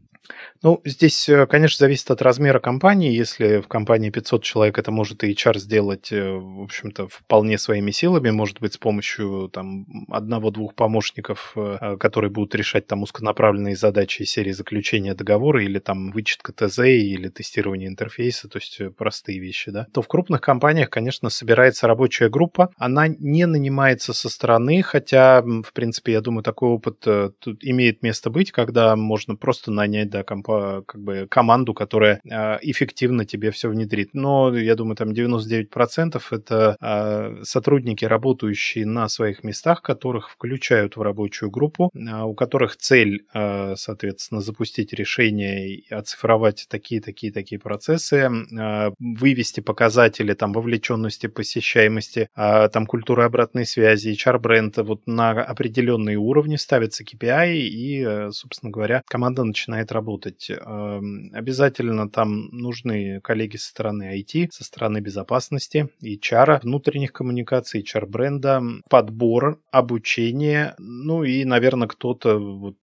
[0.65, 3.11] Ну, здесь, э, конечно, зависит от размера компании.
[3.13, 7.91] Если в компании 500 человек, это может и HR сделать, э, в общем-то, вполне своими
[7.91, 14.23] силами, может быть, с помощью там одного-двух помощников, э, которые будут решать там узконаправленные задачи
[14.23, 19.89] серии заключения договора или там вычетка ТЗ или тестирование интерфейса, то есть простые вещи, да.
[19.93, 22.71] То в крупных компаниях, конечно, собирается рабочая группа.
[22.79, 28.31] Она не нанимается со стороны, хотя, в принципе, я думаю, такой опыт тут имеет место
[28.31, 30.52] быть, когда можно просто нанять, да, компанию
[30.87, 34.11] как бы команду, которая э, эффективно тебе все внедрит.
[34.13, 41.03] Но я думаю, там 99% это э, сотрудники, работающие на своих местах, которых включают в
[41.03, 50.35] рабочую группу, э, у которых цель, соответственно, запустить решение оцифровать такие-такие-такие процессы, э, вывести показатели
[50.35, 58.05] там вовлеченности, посещаемости, там культуры обратной связи, HR-бренда вот на определенные уровни ставится KPI и,
[58.05, 64.49] э, собственно говоря, команда начинает работать есть эм, обязательно там нужны коллеги со стороны IT,
[64.51, 72.77] со стороны безопасности, HR, внутренних коммуникаций, HR-бренда, подбор, обучение, ну и, наверное, кто-то вот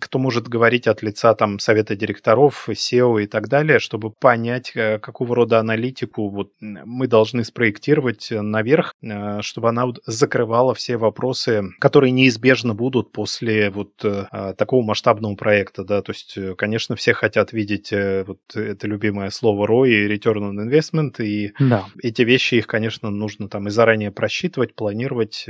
[0.00, 4.98] кто может говорить от лица там совета директоров, SEO и так далее, чтобы понять, э,
[4.98, 12.10] какого рода аналитику вот мы должны спроектировать наверх, э, чтобы она закрывала все вопросы, которые
[12.10, 17.92] неизбежно будут после вот а, такого масштабного проекта, да, то есть, конечно, все хотят видеть
[17.92, 21.86] вот это любимое слово ROI и Return on Investment, и да.
[22.02, 25.46] эти вещи, их, конечно, нужно там и заранее просчитывать, планировать,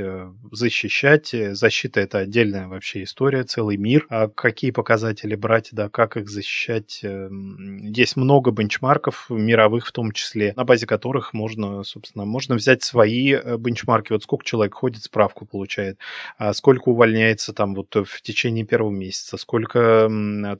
[0.51, 1.33] защищать.
[1.51, 3.86] Защита— это отдельная вообще история, целый мир.
[4.09, 6.99] А какие показатели брать, да, как их защищать.
[7.03, 12.83] Эм, есть много бенчмарков, мировых в том числе, на базе которых можно, собственно, можно взять
[12.83, 14.11] свои э, бенчмарки.
[14.11, 15.97] Вот сколько человек ходит, справку получает,
[16.37, 20.09] а сколько увольняется там вот в течение первого месяца, сколько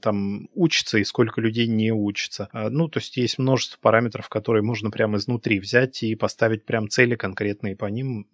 [0.02, 2.48] там учится и сколько людей не учится.
[2.52, 6.88] А, ну, то есть есть множество параметров, которые можно прямо изнутри взять и поставить прям
[6.88, 8.26] цели конкретные по ним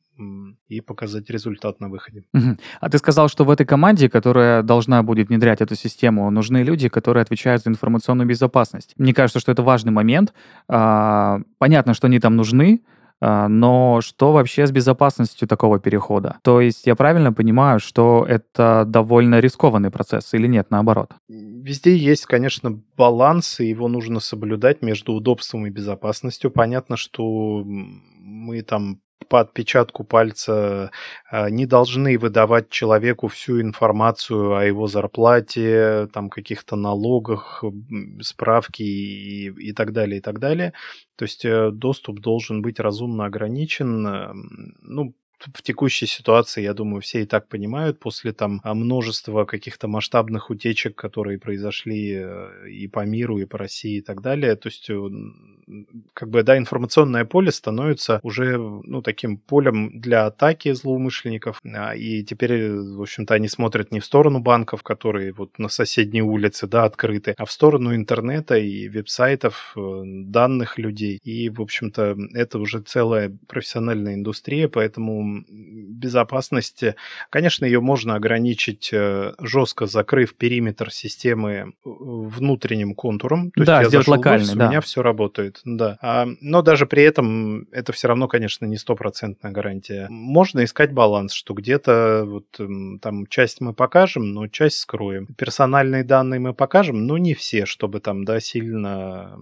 [0.69, 2.25] и показать результат на выходе.
[2.33, 2.57] Угу.
[2.81, 6.89] А ты сказал, что в этой команде, которая должна будет внедрять эту систему, нужны люди,
[6.89, 8.95] которые отвечают за информационную безопасность.
[8.97, 10.33] Мне кажется, что это важный момент.
[10.69, 12.83] А, понятно, что они там нужны,
[13.21, 16.39] а, но что вообще с безопасностью такого перехода?
[16.43, 21.13] То есть я правильно понимаю, что это довольно рискованный процесс или нет, наоборот?
[21.29, 26.51] Везде есть, конечно, баланс, и его нужно соблюдать между удобством и безопасностью.
[26.51, 30.91] Понятно, что мы там по отпечатку пальца
[31.31, 37.65] а, не должны выдавать человеку всю информацию о его зарплате, там каких-то налогах,
[38.23, 40.73] справки и, и так далее, и так далее.
[41.17, 44.07] То есть э, доступ должен быть разумно ограничен.
[44.07, 45.15] Эм, ну,
[45.53, 50.51] в текущей ситуации, я думаю, все и так понимают, после там а, множества каких-то масштабных
[50.51, 54.89] утечек, которые произошли э, и по миру, и по России, и так далее, то есть,
[54.89, 55.09] э,
[56.15, 62.23] как бы, да, информационное поле становится уже, ну, таким полем для атаки злоумышленников, а, и
[62.23, 66.85] теперь, в общем-то, они смотрят не в сторону банков, которые вот на соседней улице, да,
[66.85, 72.81] открыты, а в сторону интернета и веб-сайтов, э, данных людей, и, в общем-то, это уже
[72.81, 76.97] целая профессиональная индустрия, поэтому безопасности.
[77.31, 83.51] Конечно, ее можно ограничить э, жестко, закрыв периметр системы э, внутренним контуром.
[83.53, 84.67] То да, есть я зашел локальный, в да.
[84.67, 85.61] у меня все работает.
[85.65, 85.99] Да.
[86.01, 90.07] А, но даже при этом это все равно, конечно, не стопроцентная гарантия.
[90.11, 92.47] Можно искать баланс, что где-то вот
[93.01, 95.27] там часть мы покажем, но часть скроем.
[95.37, 99.39] Персональные данные мы покажем, но не все, чтобы там, да, сильно,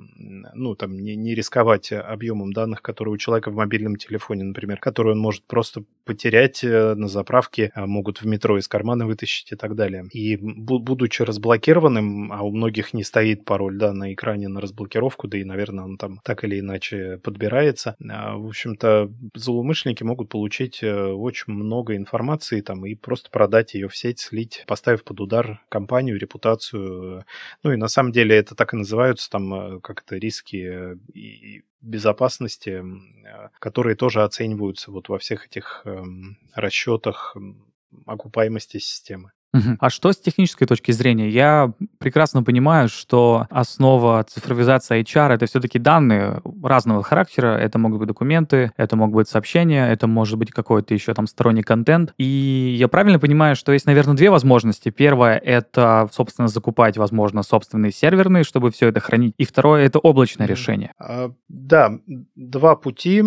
[0.55, 5.13] ну, там, не, не рисковать объемом данных, которые у человека в мобильном телефоне, например, который
[5.13, 5.72] он может просто
[6.05, 10.05] потерять э, на заправке, а могут в метро из кармана вытащить и так далее.
[10.13, 15.39] И будучи разблокированным, а у многих не стоит пароль да, на экране на разблокировку, да
[15.39, 20.93] и, наверное, он там так или иначе подбирается, а, в общем-то, злоумышленники могут получить э,
[20.93, 26.19] очень много информации там и просто продать ее в сеть, слить, поставив под удар компанию,
[26.19, 27.25] репутацию.
[27.63, 32.83] Ну и на самом деле это так и называются там э, как-то риски и безопасности,
[33.59, 37.37] которые тоже оцениваются вот во всех этих эм, расчетах
[38.07, 39.33] окупаемости системы.
[39.81, 41.29] А что с технической точки зрения?
[41.29, 47.59] Я прекрасно понимаю, что основа цифровизации HR— это все-таки данные разного характера.
[47.59, 51.63] Это могут быть документы, это могут быть сообщения, это может быть какой-то еще там сторонний
[51.63, 52.15] контент.
[52.19, 54.91] И я правильно понимаю, что есть, наверное, две возможности.
[54.91, 59.35] Первое— это, собственно, закупать, возможно, собственные серверные, чтобы все это хранить.
[59.37, 60.93] И второе— это облачное решение.
[60.99, 61.99] А, да,
[62.35, 63.23] два пути.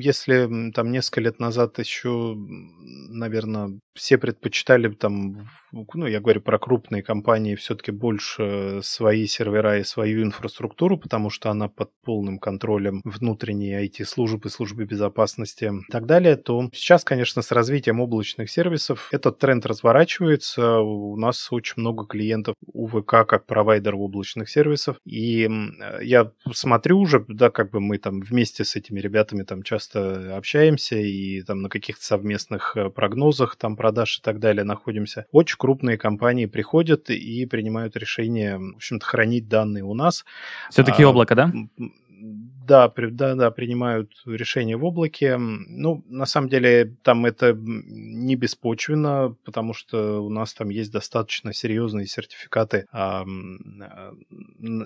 [0.00, 5.36] Если там несколько лет назад еще, наверное, все предпочитали там
[5.94, 11.50] ну, я говорю про крупные компании, все-таки больше свои сервера и свою инфраструктуру, потому что
[11.50, 17.50] она под полным контролем внутренней IT-службы, службы безопасности и так далее, то сейчас, конечно, с
[17.50, 20.80] развитием облачных сервисов этот тренд разворачивается.
[20.80, 25.48] У нас очень много клиентов УВК как провайдер облачных сервисов, и
[26.02, 30.96] я смотрю уже, да, как бы мы там вместе с этими ребятами там часто общаемся
[30.96, 35.26] и там на каких-то совместных э, прогнозах там продаж и так далее находимся.
[35.32, 40.26] Очень крупные компании приходят и принимают решение, в общем-то, хранить данные у нас.
[40.68, 41.50] Все-таки а, облако, да?
[42.66, 45.36] Да, да, да, принимают решения в облаке.
[45.36, 51.52] Ну, на самом деле, там это не беспочвенно, потому что у нас там есть достаточно
[51.52, 53.24] серьезные сертификаты, а,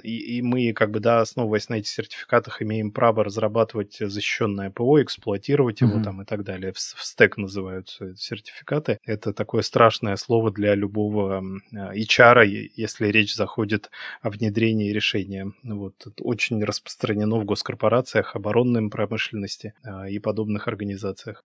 [0.02, 5.00] и, и мы, как бы, да, основываясь на этих сертификатах, имеем право разрабатывать защищенное ПО,
[5.00, 6.04] эксплуатировать его mm-hmm.
[6.04, 6.72] там и так далее.
[6.72, 8.98] В, в стек называются сертификаты.
[9.04, 15.52] Это такое страшное слово для любого HR, если речь заходит о внедрении решения.
[15.62, 21.44] Вот, это очень распространено в госкомпаниях госкорпорациях, оборонной промышленности э, и подобных организациях.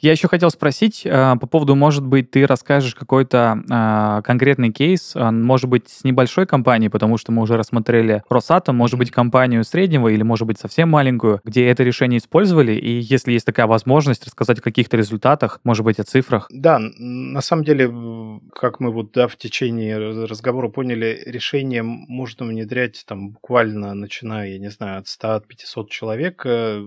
[0.00, 5.14] Я еще хотел спросить э, по поводу, может быть, ты расскажешь какой-то э, конкретный кейс,
[5.14, 10.08] может быть, с небольшой компанией, потому что мы уже рассмотрели Росатом, может быть, компанию среднего
[10.08, 14.58] или, может быть, совсем маленькую, где это решение использовали, и если есть такая возможность, рассказать
[14.58, 16.46] о каких-то результатах, может быть, о цифрах.
[16.50, 23.04] Да, на самом деле, как мы вот да, в течение разговора поняли, решение можно внедрять
[23.06, 26.42] там буквально начиная, я не знаю, от 100 от 500 человек.
[26.46, 26.86] Э,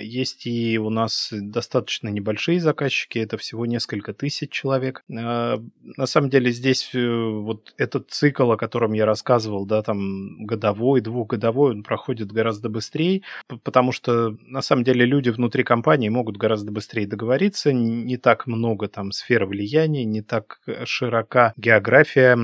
[0.00, 5.02] есть и у нас достаточно небольшие заказчики, это всего несколько тысяч человек.
[5.08, 10.44] Э, на самом деле здесь э, вот этот цикл, о котором я рассказывал, да, там
[10.46, 13.22] годовой, двухгодовой, он проходит гораздо быстрее,
[13.62, 18.88] потому что на самом деле люди внутри компании могут гораздо быстрее договориться, не так много
[18.88, 22.36] там сфер влияния, не так широка география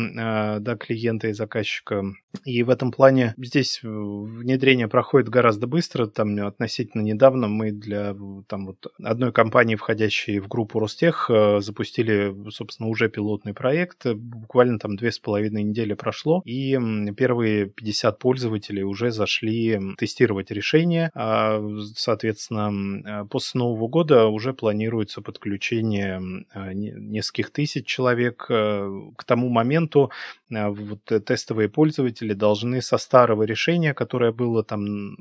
[0.61, 2.03] да, клиента и заказчика.
[2.45, 6.07] И в этом плане здесь внедрение проходит гораздо быстро.
[6.07, 8.15] Там относительно недавно мы для
[8.49, 14.07] там, вот, одной компании, входящей в группу Ростех, э, запустили, собственно, уже пилотный проект.
[14.07, 16.79] Буквально там две с половиной недели прошло, и
[17.17, 21.11] первые 50 пользователей уже зашли тестировать решение.
[21.15, 21.63] А,
[21.95, 28.47] соответственно, после Нового года уже планируется подключение э, нескольких тысяч человек.
[28.49, 30.11] Э, к тому моменту
[30.51, 35.15] вот тестовые пользователи должны со старого решения, которое было там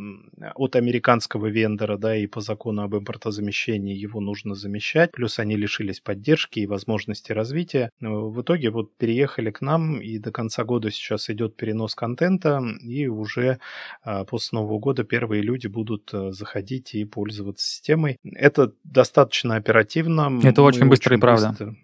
[0.55, 5.99] от американского вендора, да, и по закону об импортозамещении его нужно замещать, плюс они лишились
[5.99, 7.89] поддержки и возможности развития.
[7.99, 13.07] В итоге вот переехали к нам, и до конца года сейчас идет перенос контента, и
[13.07, 13.59] уже
[14.03, 18.17] а, после Нового года первые люди будут э, заходить и пользоваться системой.
[18.23, 20.39] Это достаточно оперативно.
[20.43, 21.49] Это очень быстро и правда.
[21.49, 21.75] Быстро.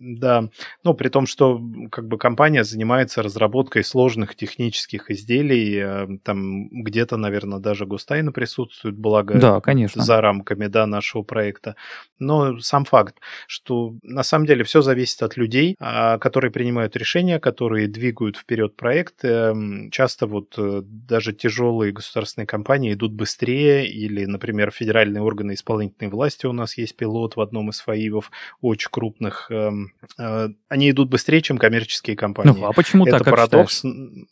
[0.00, 0.48] Да,
[0.84, 1.60] ну при том, что
[1.90, 8.96] как бы компания занимается разработкой сложных технических изделий, э, там где-то, наверное, даже гостайна присутствует,
[8.96, 10.02] благо да, конечно.
[10.02, 11.76] за рамками да, нашего проекта.
[12.18, 13.16] Но сам факт,
[13.46, 18.76] что на самом деле все зависит от людей, а, которые принимают решения, которые двигают вперед
[18.76, 19.24] проект.
[19.24, 26.10] Эм, часто вот э, даже тяжелые государственные компании идут быстрее, или, например, федеральные органы исполнительной
[26.10, 29.50] власти у нас есть пилот в одном из ФАИВов, очень крупных.
[29.50, 32.60] Эм, э, они идут быстрее, чем коммерческие компании.
[32.60, 33.30] Ну, а почему Это так?
[33.30, 33.84] парадокс.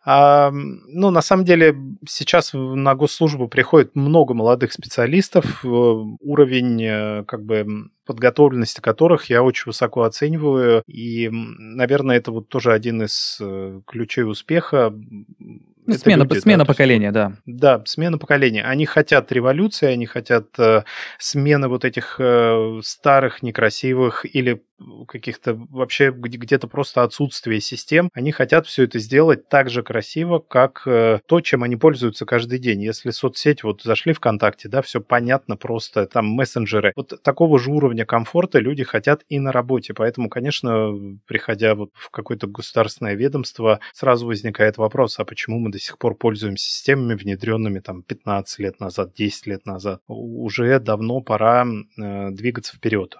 [0.04, 1.76] А, ну, на самом деле,
[2.08, 2.94] сейчас на
[3.30, 10.02] госслужбу приходит много молодых специалистов, э, уровень э, как бы подготовленности которых я очень высоко
[10.02, 10.82] оцениваю.
[10.88, 14.92] И, наверное, это вот тоже один из э, ключей успеха.
[15.86, 17.32] Ну, смена, люди, смена да, поколения, да.
[17.46, 18.62] Да, смена поколения.
[18.62, 20.84] Они хотят революции, они хотят э,
[21.18, 24.62] смены вот этих э, старых, некрасивых или
[25.06, 28.10] каких-то вообще где-то просто отсутствие систем.
[28.14, 32.58] Они хотят все это сделать так же красиво, как э, то, чем они пользуются каждый
[32.58, 32.82] день.
[32.82, 36.92] Если соцсеть, вот зашли ВКонтакте, да, все понятно просто, там мессенджеры.
[36.96, 39.94] Вот такого же уровня комфорта люди хотят и на работе.
[39.94, 40.92] Поэтому, конечно,
[41.26, 46.14] приходя вот в какое-то государственное ведомство, сразу возникает вопрос, а почему мы до сих пор
[46.14, 50.02] пользуемся системами, внедренными там 15 лет назад, 10 лет назад?
[50.06, 53.16] Уже давно пора э, двигаться вперед.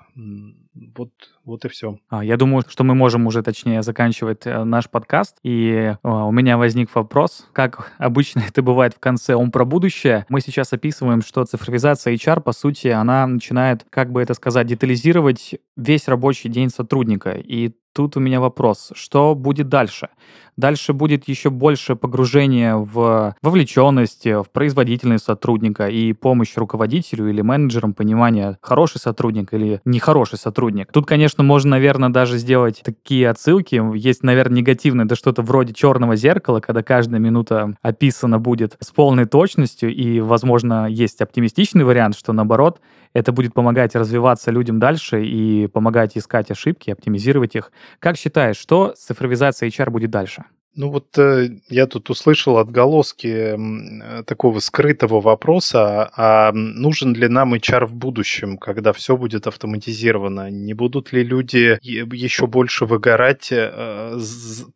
[0.75, 1.11] Вот,
[1.45, 1.99] вот и все.
[2.09, 5.37] А, я думаю, что мы можем уже точнее заканчивать э, наш подкаст.
[5.43, 10.27] И а, у меня возник вопрос, как обычно это бывает в конце, он про будущее.
[10.29, 15.57] Мы сейчас описываем, что цифровизация HR, по сути, она начинает, как бы это сказать, детализировать
[15.77, 17.33] весь рабочий день сотрудника.
[17.33, 20.09] И тут у меня вопрос, что будет дальше?
[20.57, 27.95] Дальше будет еще больше погружения в вовлеченность, в производительность сотрудника и помощь руководителю или менеджерам
[27.95, 30.61] понимания, хороший сотрудник или нехороший сотрудник.
[30.93, 33.81] Тут, конечно, можно, наверное, даже сделать такие отсылки.
[33.97, 39.27] Есть, наверное, негативное, да что-то вроде черного зеркала, когда каждая минута описана будет с полной
[39.27, 42.81] точностью, и, возможно, есть оптимистичный вариант, что наоборот,
[43.13, 47.73] это будет помогать развиваться людям дальше и помогать искать ошибки, оптимизировать их.
[47.99, 50.45] Как считаешь, что с цифровизацией HR будет дальше?
[50.77, 57.55] Ну вот э, я тут услышал отголоски э, такого скрытого вопроса, а нужен ли нам
[57.55, 60.49] HR в будущем, когда все будет автоматизировано?
[60.51, 64.19] Не будут ли люди еще больше выгорать, э,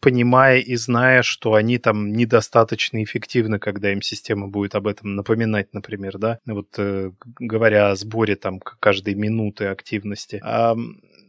[0.00, 5.72] понимая и зная, что они там недостаточно эффективны, когда им система будет об этом напоминать,
[5.72, 6.38] например, да?
[6.44, 6.76] Вот
[7.38, 10.42] говоря о сборе там каждой минуты активности.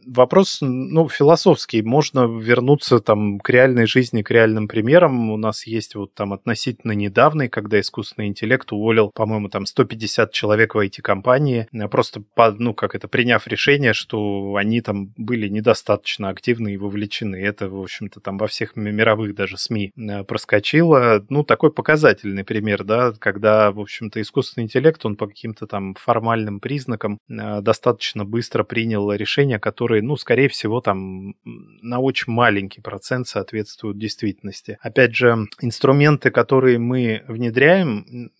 [0.06, 1.82] Вопрос, ну, философский.
[1.82, 5.30] Можно вернуться там к реальной жизни, к реальным примерам.
[5.30, 10.74] У нас есть вот там относительно недавний, когда искусственный интеллект уволил, по-моему, там 150 человек
[10.74, 16.74] в IT-компании, просто, по, ну, как это, приняв решение, что они там были недостаточно активны
[16.74, 17.36] и вовлечены.
[17.36, 21.24] Это, в общем-то, там во всех мировых даже СМИ э, проскочило.
[21.28, 26.60] Ну, такой показательный пример, да, когда, в общем-то, искусственный интеллект, он по каким-то там формальным
[26.60, 29.58] признакам э, достаточно быстро принял решения,
[29.96, 34.78] которые, ну, скорее всего, там на очень маленький процент соответствуют действительности.
[34.80, 38.30] Опять же, инструменты, которые мы внедряем,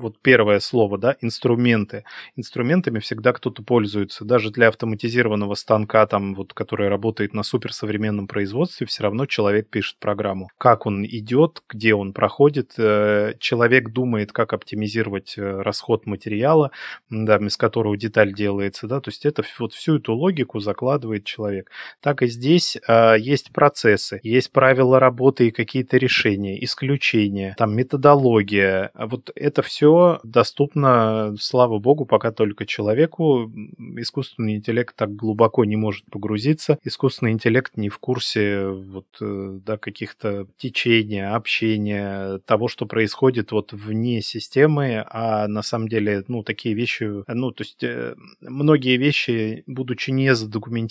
[0.00, 2.04] вот первое слово, да, инструменты.
[2.36, 4.24] Инструментами всегда кто-то пользуется.
[4.24, 9.98] Даже для автоматизированного станка, там, вот, который работает на суперсовременном производстве, все равно человек пишет
[10.00, 10.48] программу.
[10.58, 16.70] Как он идет, где он проходит, э, человек думает, как оптимизировать э, расход материала,
[17.10, 21.70] да, из которого деталь делается, да, то есть это вот всю эту логику закладывает человек.
[22.00, 28.90] Так и здесь э, есть процессы, есть правила работы и какие-то решения, исключения, там методология.
[28.94, 33.52] Вот это все доступно, слава богу, пока только человеку.
[33.96, 36.78] Искусственный интеллект так глубоко не может погрузиться.
[36.84, 43.72] Искусственный интеллект не в курсе вот, э, да, каких-то течения, общения, того, что происходит вот
[43.72, 49.62] вне системы, а на самом деле, ну, такие вещи, ну, то есть э, многие вещи,
[49.66, 50.34] будучи не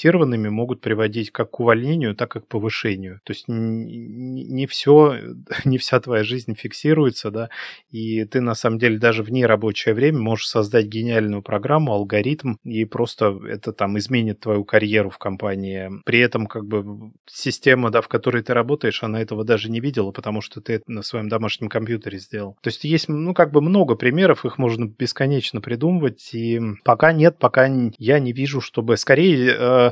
[0.03, 3.19] задокументированными, могут приводить как к увольнению, так и к повышению.
[3.23, 5.17] То есть не все,
[5.65, 7.49] не вся твоя жизнь фиксируется, да,
[7.91, 12.85] и ты на самом деле даже в нерабочее время можешь создать гениальную программу, алгоритм, и
[12.85, 15.89] просто это там изменит твою карьеру в компании.
[16.05, 20.11] При этом как бы система, да, в которой ты работаешь, она этого даже не видела,
[20.11, 22.57] потому что ты это на своем домашнем компьютере сделал.
[22.61, 27.37] То есть есть, ну, как бы много примеров, их можно бесконечно придумывать, и пока нет,
[27.39, 29.82] пока я не вижу, чтобы скорее э,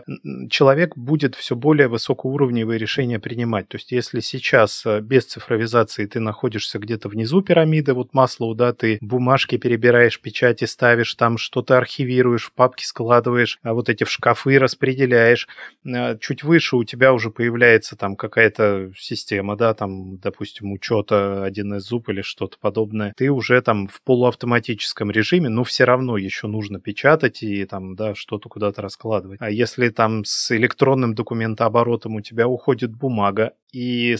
[0.50, 3.68] человек будет все более высокоуровневые решения принимать.
[3.68, 8.74] То есть если сейчас э, без цифровизации ты находишься где-то внизу пирамиды, вот Маслоу, да,
[8.74, 14.10] ты бумажки перебираешь, печати ставишь, там что-то архивируешь, в папки складываешь, а вот эти в
[14.10, 15.48] шкафы распределяешь.
[15.86, 21.80] Э, чуть выше у тебя уже появляется там какая-то система, да, там, допустим, учета 1С
[21.80, 23.14] зуб или что-то подобное.
[23.16, 28.16] Ты уже там в полуавтоматическом режиме, но все равно еще нужно печатать и там, да,
[28.16, 29.40] что-то куда-то раскладывать.
[29.42, 34.18] А если там с электронным документооборотом у тебя уходит бумага, и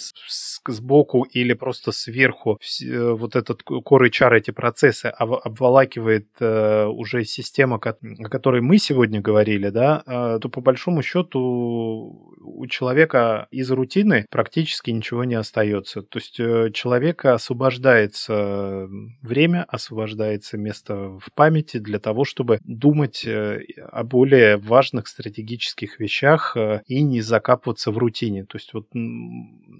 [0.68, 7.78] сбоку или просто сверху э, вот этот core HR, эти процессы обволакивает э, уже система,
[7.78, 14.26] о которой мы сегодня говорили, да, э, то по большому счету у человека из рутины
[14.30, 16.02] практически ничего не остается.
[16.02, 16.36] То есть
[16.74, 18.88] человека освобождается
[19.22, 27.02] время, освобождается место в памяти для того, чтобы думать о более важных стратегических вещах и
[27.04, 28.46] не закапываться в рутине.
[28.46, 28.88] То есть вот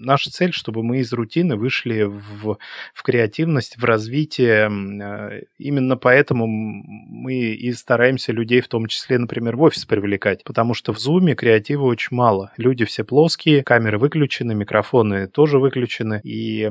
[0.02, 2.58] наша цель, чтобы мы из рутины вышли в,
[2.94, 4.70] в креативность, в развитие.
[4.70, 10.74] Э, именно поэтому мы и стараемся людей, в том числе, например, в офис привлекать, потому
[10.74, 12.52] что в Zoom креатива очень мало.
[12.58, 16.70] Люди все плоские, камеры выключены, микрофоны тоже выключены, и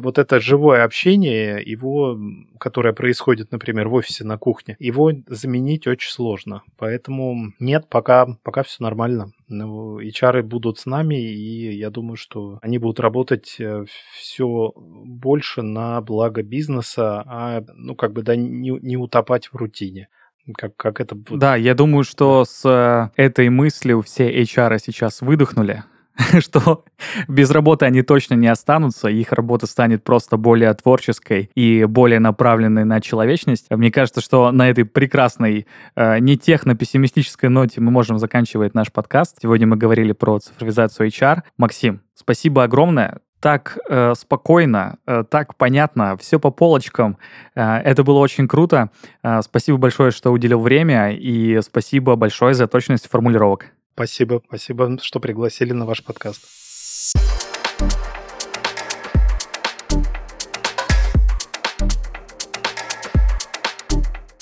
[0.00, 2.18] вот это живое общение, его,
[2.58, 6.62] которое происходит, например, в офисе на кухне, его заменить очень сложно.
[6.76, 9.32] Поэтому нет, пока, пока все нормально.
[9.48, 13.84] Ну, HR будут с нами, и я думаю, что они будут работать э,
[14.14, 20.08] все больше на благо бизнеса, а, ну, как бы, да, не, не утопать в рутине.
[20.56, 21.16] Как, как это.
[21.30, 25.84] Да, я думаю, что с э, этой мыслью все HR сейчас выдохнули,
[26.40, 26.84] что
[27.28, 32.84] без работы они точно не останутся, их работа станет просто более творческой и более направленной
[32.84, 33.66] на человечность.
[33.70, 39.38] Мне кажется, что на этой прекрасной, э, не техно-пессимистической ноте мы можем заканчивать наш подкаст.
[39.42, 41.42] Сегодня мы говорили про цифровизацию HR.
[41.58, 47.18] Максим, спасибо огромное так э, спокойно, э, так понятно, все по полочкам.
[47.54, 48.88] Э, это было очень круто.
[49.22, 53.73] Э, спасибо большое, что уделил время, и спасибо большое за точность формулировок.
[53.94, 56.42] Спасибо, спасибо, что пригласили на ваш подкаст.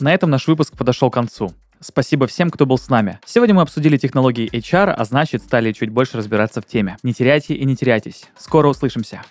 [0.01, 1.53] На этом наш выпуск подошел к концу.
[1.81, 3.21] Спасибо всем, кто был с нами.
[3.27, 6.97] Сегодня мы обсудили технологии HR, а значит стали чуть больше разбираться в теме.
[7.03, 8.25] Не теряйте и не теряйтесь.
[8.39, 9.23] Скоро услышимся.